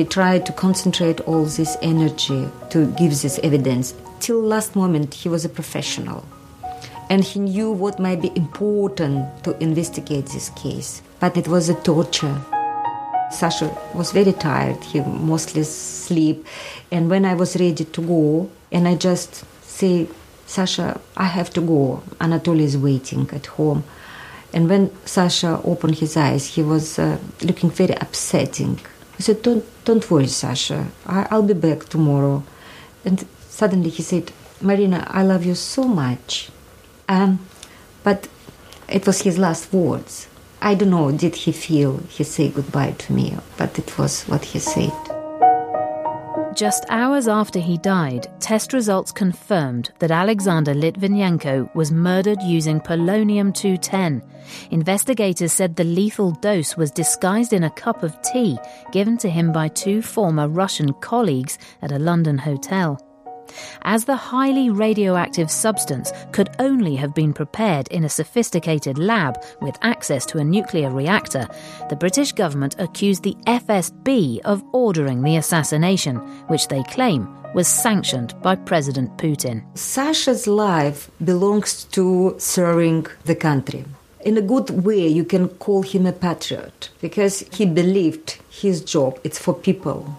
[0.00, 3.92] He tried to concentrate all this energy to give this evidence.
[4.18, 6.24] Till last moment he was a professional.
[7.10, 11.02] And he knew what might be important to investigate this case.
[11.20, 12.34] But it was a torture.
[13.30, 14.82] Sasha was very tired.
[14.82, 16.46] He mostly sleep.
[16.90, 20.08] And when i was ready to go and i just say
[20.46, 22.02] sasha i have to go.
[22.18, 23.84] Anatoly is waiting at home.
[24.54, 28.80] And when sasha opened his eyes he was uh, looking very upsetting
[29.20, 32.42] i said don't don't worry sasha I, i'll be back tomorrow
[33.04, 33.26] and
[33.60, 36.50] suddenly he said, Marina, I love you so much.
[37.08, 37.46] Um,
[38.02, 38.28] but
[38.88, 40.28] it was his last words.
[40.62, 44.44] I don't know, did he feel he said goodbye to me, but it was what
[44.44, 45.09] he said.
[46.54, 53.54] Just hours after he died, test results confirmed that Alexander Litvinenko was murdered using polonium
[53.54, 54.22] 210.
[54.72, 58.58] Investigators said the lethal dose was disguised in a cup of tea
[58.90, 63.00] given to him by two former Russian colleagues at a London hotel
[63.82, 69.76] as the highly radioactive substance could only have been prepared in a sophisticated lab with
[69.82, 71.46] access to a nuclear reactor,
[71.88, 76.16] the British government accused the FSB of ordering the assassination,
[76.48, 79.64] which they claim was sanctioned by President Putin.
[79.76, 83.84] Sasha's life belongs to serving the country.
[84.24, 89.18] In a good way, you can call him a patriot because he believed his job
[89.24, 90.14] is for people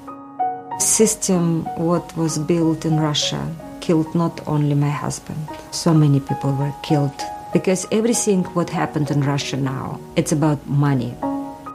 [0.82, 3.42] system what was built in Russia
[3.80, 5.48] killed not only my husband.
[5.72, 7.20] So many people were killed
[7.54, 11.16] because everything what happened in Russia now it's about money.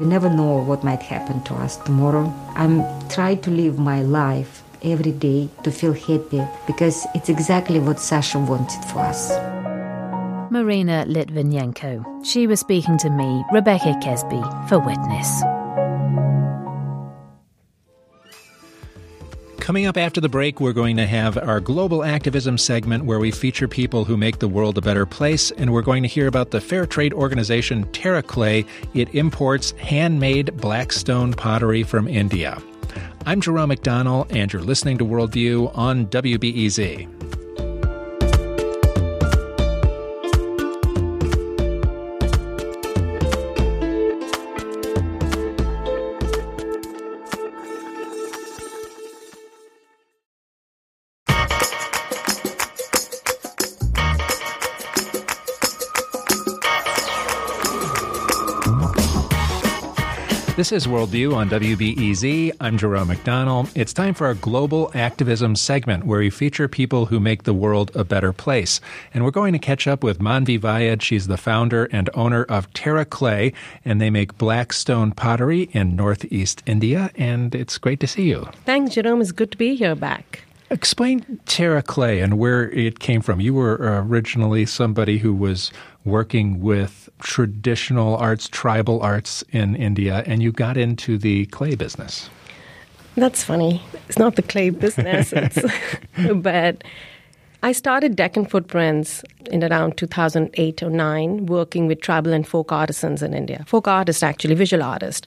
[0.01, 2.33] We never know what might happen to us tomorrow.
[2.55, 7.99] I'm trying to live my life every day to feel happy because it's exactly what
[7.99, 9.31] Sasha wanted for us.
[10.51, 12.25] Marina Litvinenko.
[12.25, 15.42] She was speaking to me, Rebecca Kesby, for Witness.
[19.67, 23.33] Coming up after the break, we're going to have our global activism segment where we
[23.33, 26.53] feature people who make the world a better place, and we're going to hear about
[26.53, 28.65] the fair trade organization TerraClay.
[28.95, 32.63] It imports handmade black stone pottery from India.
[33.27, 37.46] I'm Jerome McDonnell, and you're listening to Worldview on WBEZ.
[60.57, 62.51] This is Worldview on WBEZ.
[62.62, 63.71] I'm Jerome McDonnell.
[63.77, 67.95] It's time for our global activism segment where we feature people who make the world
[67.95, 68.81] a better place.
[69.12, 71.03] And we're going to catch up with Manvi Vayed.
[71.03, 73.53] She's the founder and owner of Terra Clay,
[73.85, 77.11] and they make black stone pottery in Northeast India.
[77.16, 78.49] And it's great to see you.
[78.64, 79.21] Thanks, Jerome.
[79.21, 80.42] It's good to be here back.
[80.71, 83.40] Explain Terra Clay and where it came from.
[83.40, 85.71] You were originally somebody who was
[86.07, 92.31] working with traditional arts, tribal arts in India, and you got into the clay business.
[93.16, 93.83] That's funny.
[94.09, 95.35] It's not the clay business,
[96.37, 96.85] but
[97.62, 103.23] I started Deccan Footprints in around 2008 or 9, working with tribal and folk artisans
[103.23, 103.64] in India.
[103.66, 105.27] Folk artists, actually, visual artists.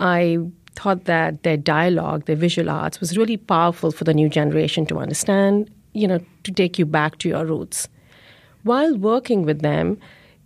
[0.00, 0.38] I
[0.76, 4.98] thought that their dialogue, their visual arts, was really powerful for the new generation to
[4.98, 7.88] understand, you know, to take you back to your roots
[8.66, 9.98] while working with them,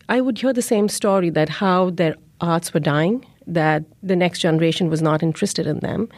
[0.08, 4.40] I would hear the same story that how their arts were dying, that the next
[4.40, 6.08] generation was not interested in them,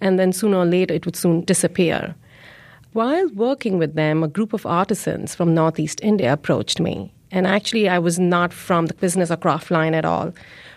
[0.00, 2.14] and then sooner or later it would soon disappear.
[2.92, 7.12] While working with them, a group of artisans from Northeast India approached me.
[7.30, 10.32] And actually, I was not from the business or craft line at all.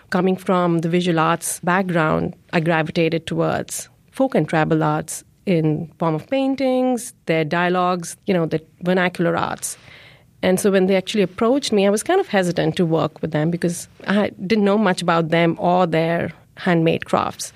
[0.10, 6.16] Coming from the visual arts background, I gravitated towards folk and tribal arts in form
[6.16, 9.78] of paintings, their dialogues, you know, the vernacular arts.
[10.44, 13.32] And so when they actually approached me, I was kind of hesitant to work with
[13.32, 17.54] them because I didn't know much about them or their handmade crafts.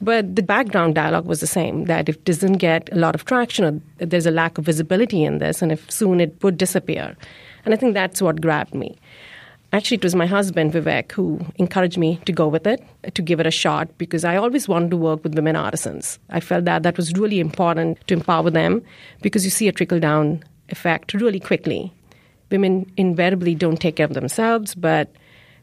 [0.00, 3.24] But the background dialogue was the same that if it doesn't get a lot of
[3.24, 7.16] traction or there's a lack of visibility in this, and if soon it would disappear.
[7.64, 8.98] And I think that's what grabbed me.
[9.72, 13.38] Actually, it was my husband, Vivek, who encouraged me to go with it, to give
[13.40, 16.18] it a shot, because I always wanted to work with women artisans.
[16.30, 18.82] I felt that that was really important to empower them
[19.22, 21.92] because you see a trickle down effect really quickly
[22.52, 25.10] women invariably don't take care of themselves, but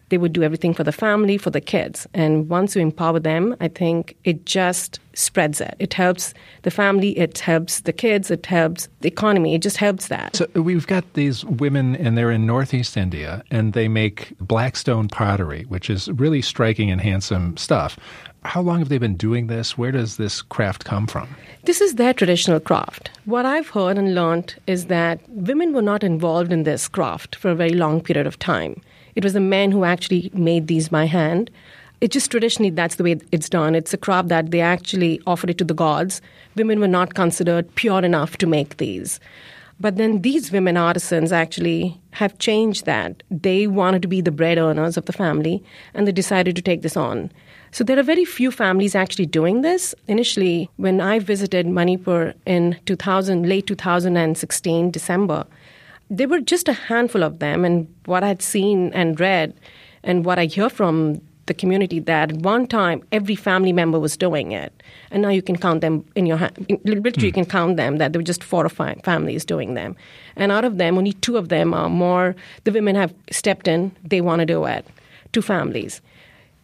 [0.09, 2.07] they would do everything for the family, for the kids.
[2.13, 5.75] And once you empower them, I think it just spreads it.
[5.79, 10.07] It helps the family, it helps the kids, it helps the economy, it just helps
[10.07, 10.35] that.
[10.35, 15.09] So uh, we've got these women, and they're in Northeast India, and they make blackstone
[15.09, 17.99] pottery, which is really striking and handsome stuff.
[18.43, 19.77] How long have they been doing this?
[19.77, 21.27] Where does this craft come from?
[21.63, 23.11] This is their traditional craft.
[23.25, 27.51] What I've heard and learned is that women were not involved in this craft for
[27.51, 28.81] a very long period of time.
[29.15, 31.51] It was the men who actually made these by hand.
[31.99, 33.75] It just traditionally that's the way it's done.
[33.75, 36.21] It's a craft that they actually offered it to the gods.
[36.55, 39.19] Women were not considered pure enough to make these.
[39.81, 43.21] But then these women artisans actually have changed that.
[43.29, 45.61] They wanted to be the bread earners of the family
[45.93, 47.31] and they decided to take this on.
[47.71, 49.93] So there are very few families actually doing this.
[50.07, 55.45] Initially, when I visited Manipur in 2000, late 2016, December,
[56.09, 57.63] there were just a handful of them.
[57.63, 59.53] And what I'd seen and read,
[60.03, 64.17] and what I hear from the community, that at one time every family member was
[64.17, 64.71] doing it,
[65.11, 66.65] and now you can count them in your hand.
[66.85, 67.23] Literally, mm.
[67.23, 69.95] you can count them that there were just four or five families doing them,
[70.35, 72.35] and out of them, only two of them are more.
[72.63, 74.87] The women have stepped in; they want to do it.
[75.33, 76.01] Two families.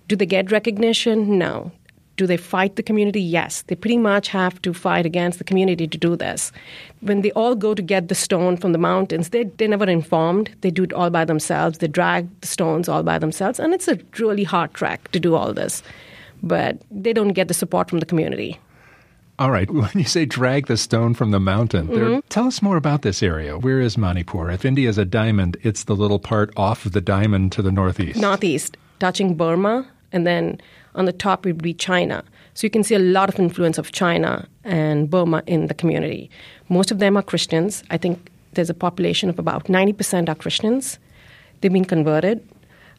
[0.07, 1.37] Do they get recognition?
[1.37, 1.71] No.
[2.17, 3.21] Do they fight the community?
[3.21, 3.63] Yes.
[3.63, 6.51] They pretty much have to fight against the community to do this.
[7.01, 10.49] When they all go to get the stone from the mountains, they, they're never informed.
[10.61, 11.79] They do it all by themselves.
[11.79, 13.59] They drag the stones all by themselves.
[13.59, 15.83] And it's a really hard trek to do all this.
[16.41, 18.59] But they don't get the support from the community.
[19.37, 19.69] All right.
[19.73, 22.11] When you say drag the stone from the mountain, mm-hmm.
[22.11, 23.57] there, tell us more about this area.
[23.57, 24.51] Where is Manipur?
[24.51, 27.73] If India is a diamond, it's the little part off of the diamond to the
[27.73, 28.19] northeast.
[28.19, 29.85] Northeast, touching Burma
[30.15, 30.59] and then
[30.95, 32.23] on the top would be China.
[32.53, 36.31] So you can see a lot of influence of China and Burma in the community.
[36.69, 37.83] Most of them are Christians.
[37.91, 40.97] I think there's a population of about 90% are Christians.
[41.59, 42.47] They've been converted,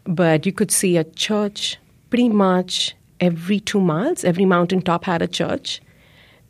[0.04, 1.78] but you could see a church
[2.10, 4.24] pretty much every two miles.
[4.24, 5.80] Every mountaintop had a church.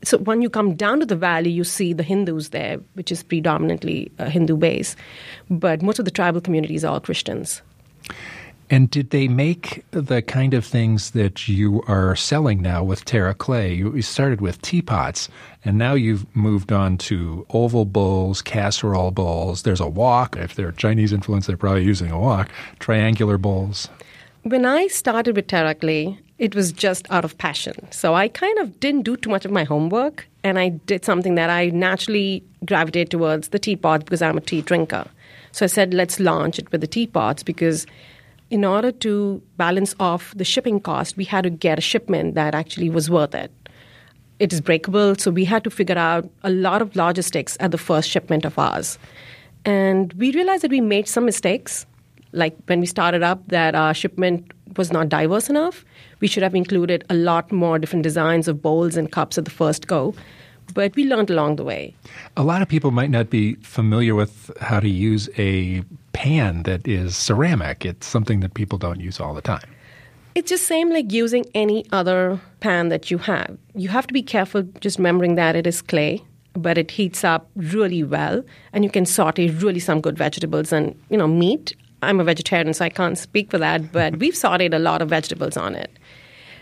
[0.03, 3.23] So when you come down to the valley, you see the Hindus there, which is
[3.23, 4.97] predominantly a Hindu base,
[5.49, 7.63] but most of the tribal communities are all Christians.
[8.69, 13.33] And did they make the kind of things that you are selling now with Terra
[13.33, 13.75] Clay?
[13.75, 15.29] You started with teapots,
[15.65, 19.63] and now you've moved on to oval bowls, casserole bowls.
[19.63, 20.37] There's a wok.
[20.37, 22.51] If they're Chinese influence, they're probably using a wok.
[22.81, 23.89] Triangular bowls.
[24.43, 27.75] When I started with Terra Clay, it was just out of passion.
[27.93, 31.37] So I kind of didn't do too much of my homework, and I did something
[31.37, 35.07] that I naturally gravitated towards the teapot because I'm a tea drinker.
[35.53, 37.87] So I said, let's launch it with the teapots because
[38.51, 42.55] in order to balance off the shipping cost, we had to get a shipment that
[42.55, 43.51] actually was worth it.
[44.39, 47.79] It is breakable, so we had to figure out a lot of logistics at the
[47.79, 48.99] first shipment of ours.
[49.65, 51.87] And we realized that we made some mistakes.
[52.33, 55.85] Like when we started up, that our shipment was not diverse enough.
[56.21, 59.51] We should have included a lot more different designs of bowls and cups at the
[59.51, 60.15] first go
[60.75, 61.95] but we learned along the way.
[62.37, 65.83] A lot of people might not be familiar with how to use a
[66.17, 67.85] pan that is ceramic.
[67.85, 69.69] It's something that people don't use all the time.
[70.35, 73.59] It's just same like using any other pan that you have.
[73.75, 76.23] You have to be careful just remembering that it is clay,
[76.55, 78.43] but it heats up really well
[78.73, 81.77] and you can saute really some good vegetables and, you know, meat.
[82.01, 85.11] I'm a vegetarian so I can't speak for that, but we've sauteed a lot of
[85.11, 85.91] vegetables on it.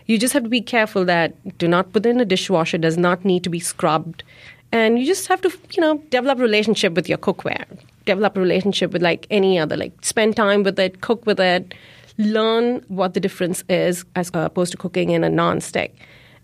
[0.07, 3.25] You just have to be careful that do not put in a dishwasher, does not
[3.25, 4.25] need to be scrubbed.
[4.73, 7.65] And you just have to, you know, develop a relationship with your cookware.
[8.07, 11.75] Develop a relationship with like any other, like spend time with it, cook with it,
[12.19, 15.95] learn what the difference is as opposed to cooking in a non-stick.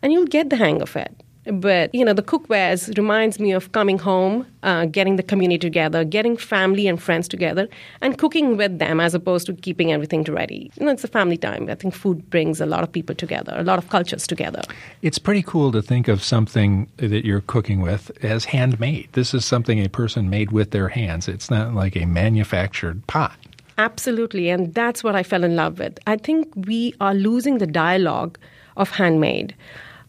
[0.03, 1.20] And you'll get the hang of it.
[1.45, 6.05] But you know, the cookwares reminds me of coming home, uh, getting the community together,
[6.05, 7.67] getting family and friends together,
[8.03, 10.71] and cooking with them as opposed to keeping everything ready.
[10.79, 11.71] You know, it's a family time.
[11.71, 14.61] I think food brings a lot of people together, a lot of cultures together.
[15.01, 19.09] It's pretty cool to think of something that you're cooking with as handmade.
[19.13, 21.27] This is something a person made with their hands.
[21.27, 23.37] It's not like a manufactured pot.
[23.79, 25.99] Absolutely, and that's what I fell in love with.
[26.07, 28.39] I think we are losing the dialogue
[28.77, 29.55] of handmade.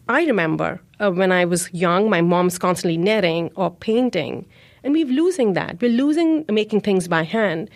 [0.08, 4.46] I remember uh, when I was young, my mom's constantly knitting or painting,
[4.84, 5.80] and we're losing that.
[5.80, 7.68] We're losing making things by hand.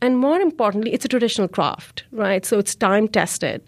[0.00, 2.44] And more importantly, it's a traditional craft, right?
[2.44, 3.62] So it's time tested.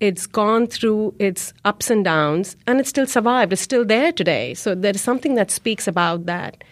[0.00, 3.52] It's gone through its ups and downs, and it's still survived.
[3.52, 4.54] It's still there today.
[4.54, 6.64] So there is something that speaks about that.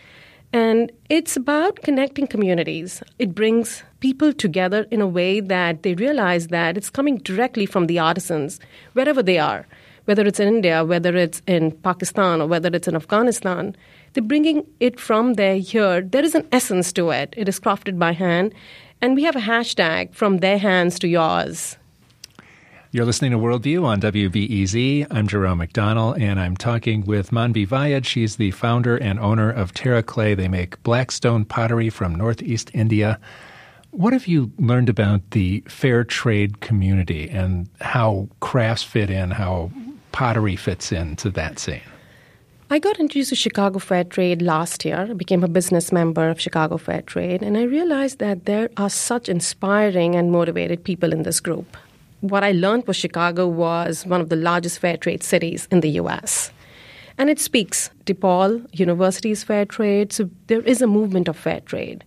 [0.53, 3.03] And it's about connecting communities.
[3.18, 7.87] It brings people together in a way that they realize that it's coming directly from
[7.87, 8.61] the artisans,
[8.95, 9.66] wherever they are
[10.07, 13.77] whether it's in India, whether it's in Pakistan, or whether it's in Afghanistan,
[14.13, 16.01] they're bringing it from there here.
[16.01, 17.35] There is an essence to it.
[17.37, 18.55] It is crafted by hand.
[19.03, 21.77] And we have a hashtag from their hands to yours.
[22.93, 25.09] You're listening to Worldview on WBEZ.
[25.11, 28.07] I'm Jerome McDonnell, and I'm talking with Manvi Vayad.
[28.07, 30.35] She's the founder and owner of Terra Clay.
[30.35, 33.19] They make blackstone pottery from Northeast India.
[33.91, 39.71] What have you learned about the fair trade community and how crafts fit in, how
[40.17, 41.83] pottery fits into that scene?
[42.71, 45.07] I got introduced to Chicago Fair Trade last year.
[45.11, 48.89] I became a business member of Chicago Fair Trade, and I realized that there are
[48.89, 51.77] such inspiring and motivated people in this group.
[52.23, 55.91] What I learned was Chicago was one of the largest fair trade cities in the
[56.01, 56.51] US.
[57.19, 57.91] And it speaks.
[58.07, 62.05] DePaul University is fair trade, so there is a movement of fair trade.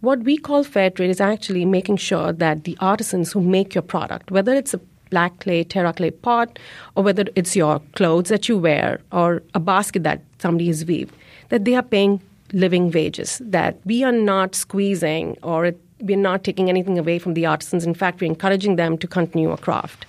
[0.00, 3.82] What we call fair trade is actually making sure that the artisans who make your
[3.82, 4.80] product, whether it's a
[5.10, 6.58] black clay, terra clay pot,
[6.94, 11.14] or whether it's your clothes that you wear or a basket that somebody has weaved,
[11.48, 12.20] that they are paying
[12.52, 17.46] living wages, that we are not squeezing or we're not taking anything away from the
[17.46, 17.84] artisans.
[17.84, 20.06] In fact, we're encouraging them to continue a craft.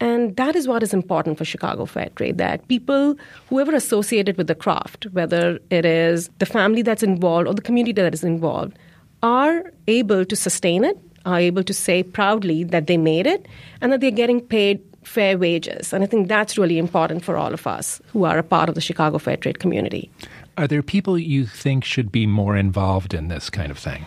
[0.00, 3.14] And that is what is important for Chicago Fair Trade that people,
[3.48, 7.92] whoever associated with the craft, whether it is the family that's involved or the community
[7.92, 8.76] that is involved,
[9.22, 13.46] are able to sustain it are able to say proudly that they made it
[13.80, 15.92] and that they're getting paid fair wages.
[15.92, 18.74] And I think that's really important for all of us who are a part of
[18.74, 20.10] the Chicago Fair Trade community.
[20.56, 24.04] Are there people you think should be more involved in this kind of thing?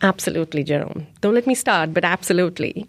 [0.00, 1.06] Absolutely, Jerome.
[1.20, 2.88] Don't let me start, but absolutely.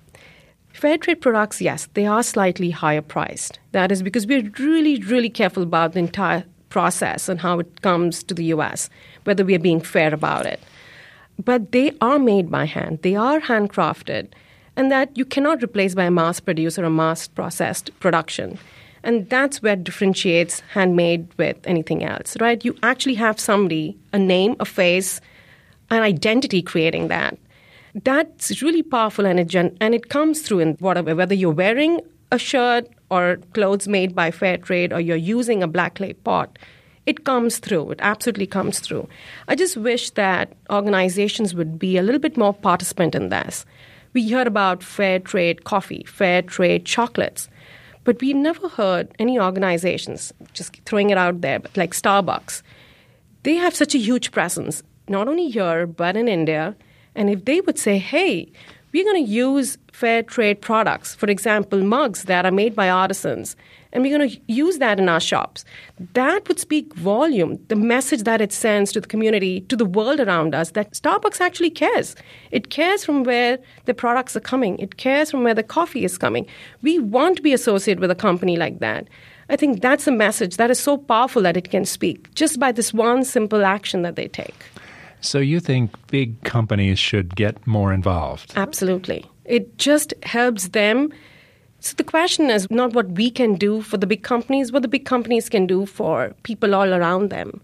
[0.71, 3.59] Fair trade products, yes, they are slightly higher priced.
[3.71, 8.23] That is because we're really, really careful about the entire process and how it comes
[8.23, 8.89] to the US,
[9.25, 10.59] whether we are being fair about it
[11.43, 14.27] but they are made by hand, they are handcrafted,
[14.75, 18.57] and that you cannot replace by a mass produced or a mass processed production.
[19.03, 22.63] And that's where differentiates handmade with anything else, right?
[22.63, 25.19] You actually have somebody, a name, a face,
[25.89, 27.37] an identity creating that.
[28.03, 31.99] That's really powerful, and it, gen- and it comes through in whatever, whether you're wearing
[32.31, 36.57] a shirt or clothes made by fair trade or you're using a black clay pot,
[37.05, 37.91] it comes through.
[37.91, 39.07] It absolutely comes through.
[39.47, 43.65] I just wish that organizations would be a little bit more participant in this.
[44.13, 47.49] We hear about fair trade coffee, fair trade chocolates,
[48.03, 52.61] but we've never heard any organizations, just throwing it out there, like Starbucks.
[53.43, 56.75] They have such a huge presence, not only here, but in India.
[57.15, 58.51] And if they would say, hey,
[58.93, 63.55] we're going to use fair trade products, for example, mugs that are made by artisans,
[63.93, 65.63] and we're going to use that in our shops.
[66.13, 70.19] That would speak volume, the message that it sends to the community, to the world
[70.19, 72.15] around us, that Starbucks actually cares.
[72.51, 76.17] It cares from where the products are coming, it cares from where the coffee is
[76.17, 76.47] coming.
[76.81, 79.07] We want to be associated with a company like that.
[79.49, 82.71] I think that's a message that is so powerful that it can speak just by
[82.71, 84.65] this one simple action that they take.
[85.21, 88.53] So you think big companies should get more involved?
[88.55, 89.25] Absolutely.
[89.45, 91.13] It just helps them
[91.83, 94.87] so the question is not what we can do for the big companies, what the
[94.87, 97.59] big companies can do for people all around them.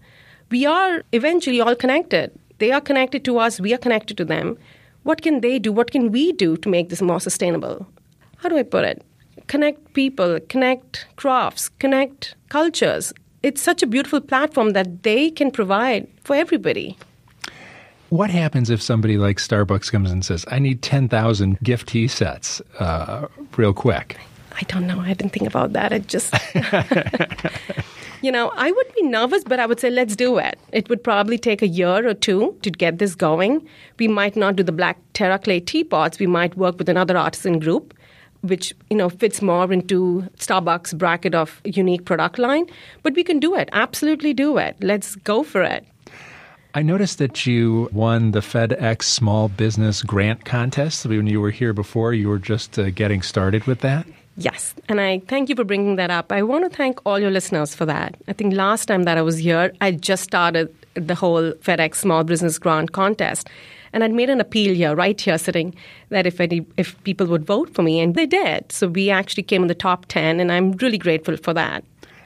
[0.50, 2.30] We are eventually all connected.
[2.58, 4.58] They are connected to us, we are connected to them.
[5.04, 5.72] What can they do?
[5.72, 7.86] What can we do to make this more sustainable?
[8.36, 9.02] How do I put it?
[9.46, 13.14] Connect people, connect crafts, connect cultures.
[13.42, 16.98] It's such a beautiful platform that they can provide for everybody.
[18.10, 22.60] What happens if somebody like Starbucks comes and says, I need 10,000 gift tea sets
[22.80, 24.18] uh, real quick?
[24.52, 25.00] I don't know.
[25.00, 25.92] I didn't think about that.
[25.92, 26.34] It just.
[28.20, 30.58] you know, I would be nervous, but I would say, let's do it.
[30.72, 33.64] It would probably take a year or two to get this going.
[34.00, 36.18] We might not do the black terra clay teapots.
[36.18, 37.94] We might work with another artisan group
[38.42, 42.66] which you know fits more into Starbucks bracket of unique product line.
[43.02, 43.68] But we can do it.
[43.72, 44.76] Absolutely do it.
[44.80, 45.86] Let's go for it.
[46.72, 51.04] I noticed that you won the FedEx Small Business Grant Contest.
[51.04, 54.06] When you were here before, you were just uh, getting started with that.
[54.36, 56.30] Yes, and I thank you for bringing that up.
[56.30, 58.16] I want to thank all your listeners for that.
[58.28, 62.22] I think last time that I was here, I just started the whole FedEx Small
[62.22, 63.48] Business Grant Contest.
[63.92, 65.74] And I'd made an appeal here, right here, sitting,
[66.10, 68.70] that if any, if people would vote for me, and they did.
[68.70, 71.82] So we actually came in the top 10, and I'm really grateful for that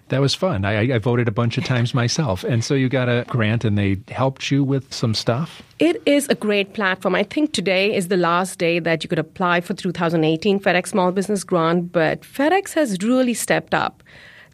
[0.08, 0.64] that was fun.
[0.64, 2.44] I, I, voted a bunch of times myself.
[2.44, 5.62] And so you got a grant and they helped you with some stuff?
[5.78, 7.14] It is a great platform.
[7.14, 11.10] I think today is the last day that you could apply for 2018 FedEx Small
[11.10, 14.02] Business Grant, but FedEx has really stepped up.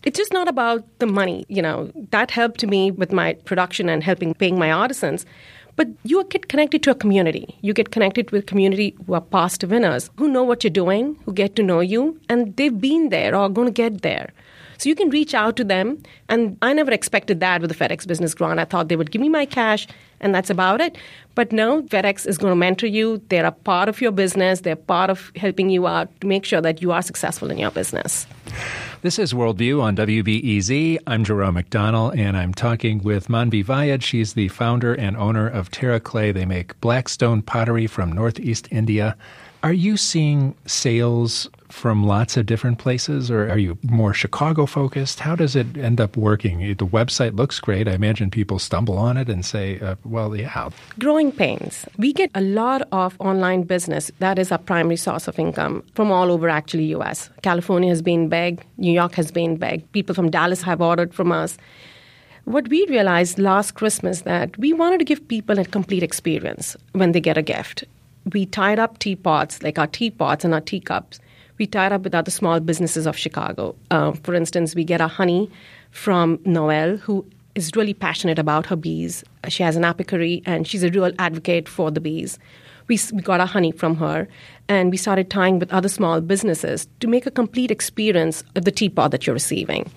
[0.04, 1.90] It's just not about the money, you know.
[2.10, 5.26] That helped me with my production and helping paying my artisans.
[5.76, 7.58] But you get connected to a community.
[7.60, 11.32] You get connected with community who are past winners, who know what you're doing, who
[11.32, 14.32] get to know you, and they've been there or are going to get there.
[14.80, 16.02] So you can reach out to them.
[16.30, 18.58] And I never expected that with the FedEx Business Grant.
[18.58, 19.86] I thought they would give me my cash
[20.20, 20.96] and that's about it.
[21.34, 23.20] But no, FedEx is going to mentor you.
[23.28, 26.62] They're a part of your business, they're part of helping you out to make sure
[26.62, 28.26] that you are successful in your business.
[29.02, 30.98] This is Worldview on WBEZ.
[31.06, 34.02] I'm Jerome McDonnell, and I'm talking with Manvi Vayad.
[34.02, 36.32] She's the founder and owner of Terra Clay.
[36.32, 39.16] They make blackstone pottery from Northeast India.
[39.62, 45.20] Are you seeing sales from lots of different places, or are you more Chicago focused?
[45.20, 46.58] How does it end up working?
[46.58, 47.88] The website looks great.
[47.88, 50.70] I imagine people stumble on it and say, uh, well, yeah.
[50.98, 51.86] Growing pains.
[51.96, 54.10] We get a lot of online business.
[54.18, 57.30] That is our primary source of income from all over, actually, US.
[57.42, 59.90] California has been big, New York has been big.
[59.92, 61.56] People from Dallas have ordered from us.
[62.44, 67.12] What we realized last Christmas that we wanted to give people a complete experience when
[67.12, 67.84] they get a gift.
[68.32, 71.20] We tied up teapots, like our teapots and our teacups
[71.60, 73.76] we tied up with other small businesses of Chicago.
[73.90, 75.48] Uh, for instance, we get our honey
[75.90, 79.22] from Noel, who is really passionate about her bees.
[79.48, 82.38] She has an apiary and she's a real advocate for the bees.
[82.88, 84.26] We, we got our honey from her
[84.68, 88.72] and we started tying with other small businesses to make a complete experience of the
[88.72, 89.92] teapot that you're receiving.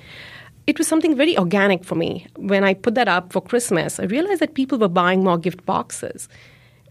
[0.68, 2.28] It was something very organic for me.
[2.36, 5.66] When I put that up for Christmas, I realized that people were buying more gift
[5.66, 6.28] boxes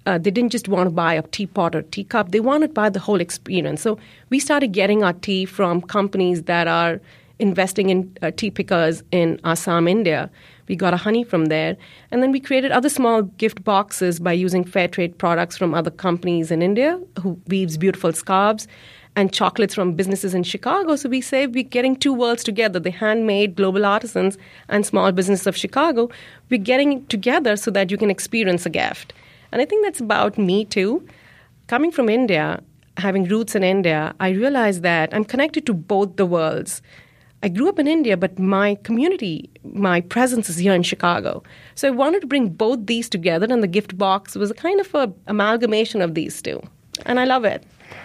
[0.07, 2.89] uh, they didn't just want to buy a teapot or teacup, they wanted to buy
[2.89, 3.83] the whole experience.
[3.83, 3.99] So
[4.31, 7.01] we started getting our tea from companies that are
[7.39, 10.31] investing in uh, tea pickers in Assam, India.
[10.69, 11.77] We got a honey from there.
[12.11, 15.91] And then we created other small gift boxes by using fair trade products from other
[15.91, 18.69] companies in India who weaves beautiful scarves
[19.17, 20.97] and chocolates from businesses in Chicago.
[20.97, 24.39] So we say we're getting two worlds together the handmade global artisans
[24.69, 26.09] and small business of Chicago.
[26.49, 29.13] We're getting together so that you can experience a gift.
[29.53, 31.07] And I think that's about me too.
[31.69, 32.63] Coming from India,
[32.97, 36.83] having roots in India, I realized that I'm connected to both the worlds.
[37.45, 41.43] I grew up in India, but my community, my presence is here in Chicago.
[41.75, 44.81] So I wanted to bring both these together, and the gift box was a kind
[44.81, 46.63] of a amalgamation of these two.
[47.05, 47.65] And I love it.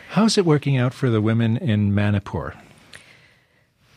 [0.10, 2.56] How's it working out for the women in Manipur?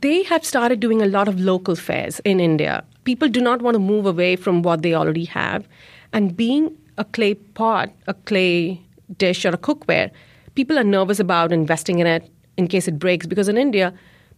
[0.03, 2.85] They have started doing a lot of local fairs in India.
[3.05, 5.67] People do not want to move away from what they already have.
[6.13, 8.81] And being a clay pot, a clay
[9.17, 10.11] dish, or a cookware,
[10.55, 13.93] people are nervous about investing in it in case it breaks because in India,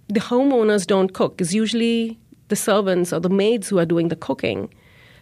[0.08, 1.40] the homeowners don't cook.
[1.40, 4.72] It's usually the servants or the maids who are doing the cooking.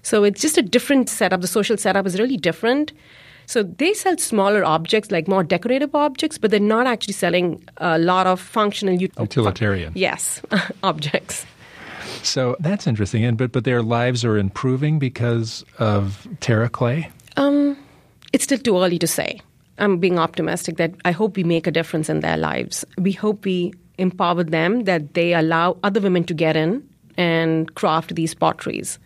[0.02, 1.40] So it's just a different setup.
[1.40, 2.92] The social setup is really different.
[3.46, 7.98] So they sell smaller objects, like more decorative objects, but they're not actually selling a
[7.98, 9.92] lot of functional ut- utilitarian.
[9.94, 10.40] Yes,
[10.82, 11.46] objects.
[12.22, 13.24] So that's interesting.
[13.24, 17.10] And but but their lives are improving because of Terra Clay.
[18.32, 19.40] It's still too early to say.
[19.78, 22.84] I'm being optimistic that I hope we make a difference in their lives.
[22.98, 28.14] We hope we empower them that they allow other women to get in and craft
[28.14, 28.98] these potteries.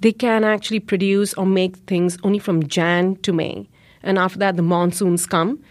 [0.00, 3.68] They can actually produce or make things only from Jan to May.
[4.02, 5.62] And after that, the monsoons come,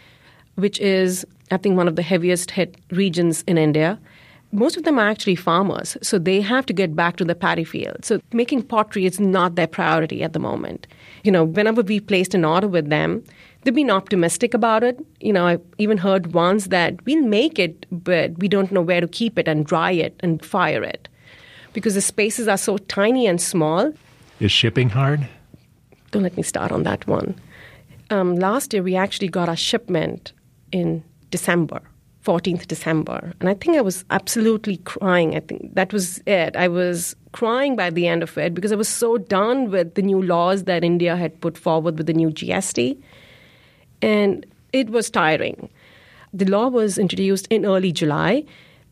[0.56, 4.00] which is, I think, one of the heaviest hit regions in India.
[4.52, 7.64] Most of them are actually farmers, so they have to get back to the paddy
[7.64, 8.06] field.
[8.06, 10.88] So making pottery is not their priority at the moment.
[11.24, 13.24] You know, whenever we placed an order with them,
[13.64, 15.00] they've been optimistic about it.
[15.20, 19.02] You know, I even heard once that we'll make it, but we don't know where
[19.02, 21.10] to keep it and dry it and fire it
[21.74, 23.94] because the spaces are so tiny and small.
[24.40, 25.28] Is shipping hard?
[26.12, 27.36] Don't let me start on that one.
[28.10, 30.34] Um, last year, we actually got our shipment
[30.72, 31.82] in December,
[32.26, 33.34] 14th December.
[33.40, 35.36] And I think I was absolutely crying.
[35.36, 36.56] I think that was it.
[36.56, 40.02] I was crying by the end of it because I was so done with the
[40.02, 43.02] new laws that India had put forward with the new GST.
[44.02, 45.70] And it was tiring.
[46.34, 48.46] The law was introduced in early July.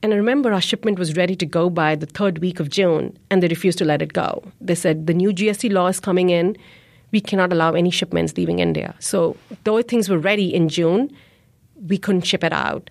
[0.04, 3.18] And I remember our shipment was ready to go by the third week of June,
[3.32, 4.44] and they refused to let it go.
[4.62, 6.56] They said the new GST law is coming in.
[7.12, 8.94] We cannot allow any shipments leaving India.
[9.00, 11.10] So, though things were ready in June,
[11.88, 12.90] we couldn't ship it out.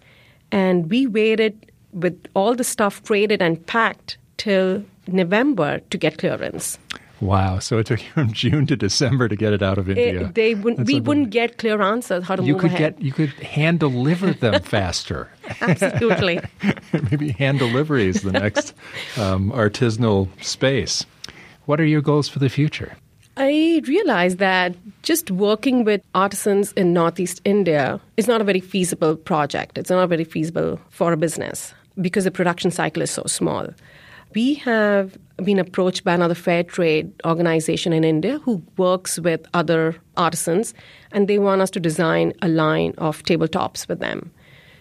[0.50, 6.78] And we waited with all the stuff created and packed till November to get clearance.
[7.20, 7.60] Wow!
[7.60, 10.26] So it took you from June to December to get it out of India.
[10.26, 12.96] It, they wouldn't, we wouldn't get clear answers how to you move could ahead.
[12.96, 15.30] get you could hand deliver them faster.
[15.60, 16.40] Absolutely.
[17.10, 18.74] Maybe hand delivery is the next
[19.16, 21.06] um, artisanal space.
[21.64, 22.96] What are your goals for the future?
[23.38, 29.16] I realized that just working with artisans in Northeast India is not a very feasible
[29.16, 29.76] project.
[29.76, 33.68] It's not very feasible for a business because the production cycle is so small.
[34.36, 39.96] We have been approached by another fair trade organization in India who works with other
[40.18, 40.74] artisans,
[41.10, 44.30] and they want us to design a line of tabletops with them.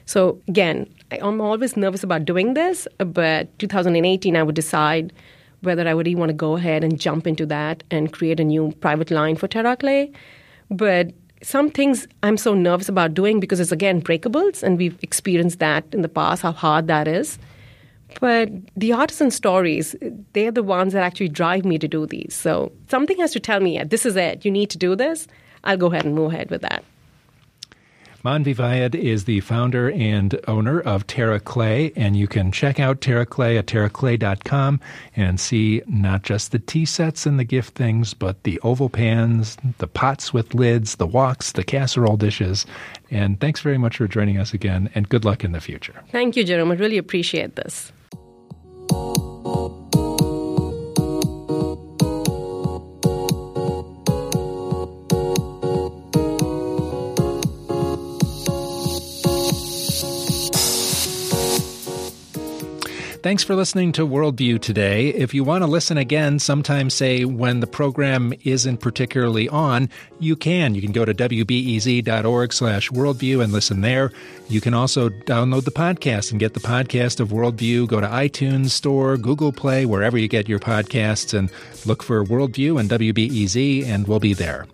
[0.05, 5.13] So, again, I'm always nervous about doing this, but 2018, I would decide
[5.61, 8.43] whether I would even want to go ahead and jump into that and create a
[8.43, 10.11] new private line for Terra Clay.
[10.69, 15.59] But some things I'm so nervous about doing because it's, again, breakables, and we've experienced
[15.59, 17.39] that in the past, how hard that is.
[18.19, 19.95] But the artisan stories,
[20.33, 22.33] they're the ones that actually drive me to do these.
[22.33, 24.45] So something has to tell me, yeah, this is it.
[24.45, 25.27] You need to do this.
[25.63, 26.83] I'll go ahead and move ahead with that.
[28.25, 32.99] Manvi Vayed is the founder and owner of Terra Clay, and you can check out
[32.99, 34.79] Terra Clay at terraclay.com
[35.15, 39.57] and see not just the tea sets and the gift things, but the oval pans,
[39.77, 42.65] the pots with lids, the woks, the casserole dishes.
[43.11, 45.93] And thanks very much for joining us again, and good luck in the future.
[46.11, 46.71] Thank you, Jerome.
[46.71, 47.91] I really appreciate this.
[48.89, 49.34] 嗯。
[63.25, 65.07] Thanks for listening to Worldview today.
[65.07, 70.35] If you want to listen again, sometime say when the program isn't particularly on, you
[70.35, 70.75] can.
[70.75, 74.11] You can go to wbez.org slash worldview and listen there.
[74.47, 77.87] You can also download the podcast and get the podcast of Worldview.
[77.87, 81.49] Go to iTunes Store, Google Play, wherever you get your podcasts, and
[81.87, 84.67] look for Worldview and WBEZ, and we'll be there.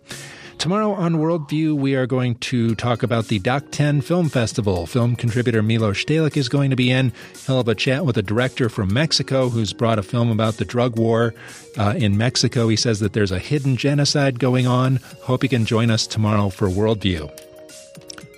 [0.61, 4.85] Tomorrow on Worldview, we are going to talk about the Doc 10 Film Festival.
[4.85, 7.13] Film contributor Milos Stehlik is going to be in.
[7.47, 10.65] He'll have a chat with a director from Mexico who's brought a film about the
[10.65, 11.33] drug war
[11.79, 12.67] uh, in Mexico.
[12.67, 14.97] He says that there's a hidden genocide going on.
[15.23, 17.35] Hope you can join us tomorrow for Worldview.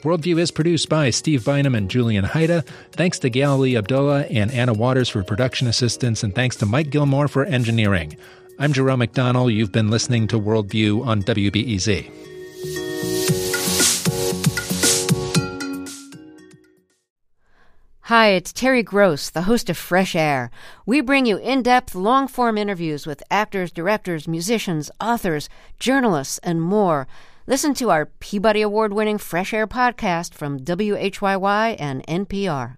[0.03, 2.65] Worldview is produced by Steve Bynum and Julian Hayda.
[2.93, 7.27] Thanks to Galilee Abdullah and Anna Waters for production assistance, and thanks to Mike Gilmore
[7.27, 8.15] for engineering.
[8.59, 9.51] I'm Jerome McDonnell.
[9.51, 12.11] You've been listening to Worldview on WBEZ.
[18.01, 20.51] Hi, it's Terry Gross, the host of Fresh Air.
[20.85, 25.49] We bring you in depth, long form interviews with actors, directors, musicians, authors,
[25.79, 27.07] journalists, and more.
[27.47, 32.77] Listen to our Peabody Award winning Fresh Air podcast from WHYY and NPR.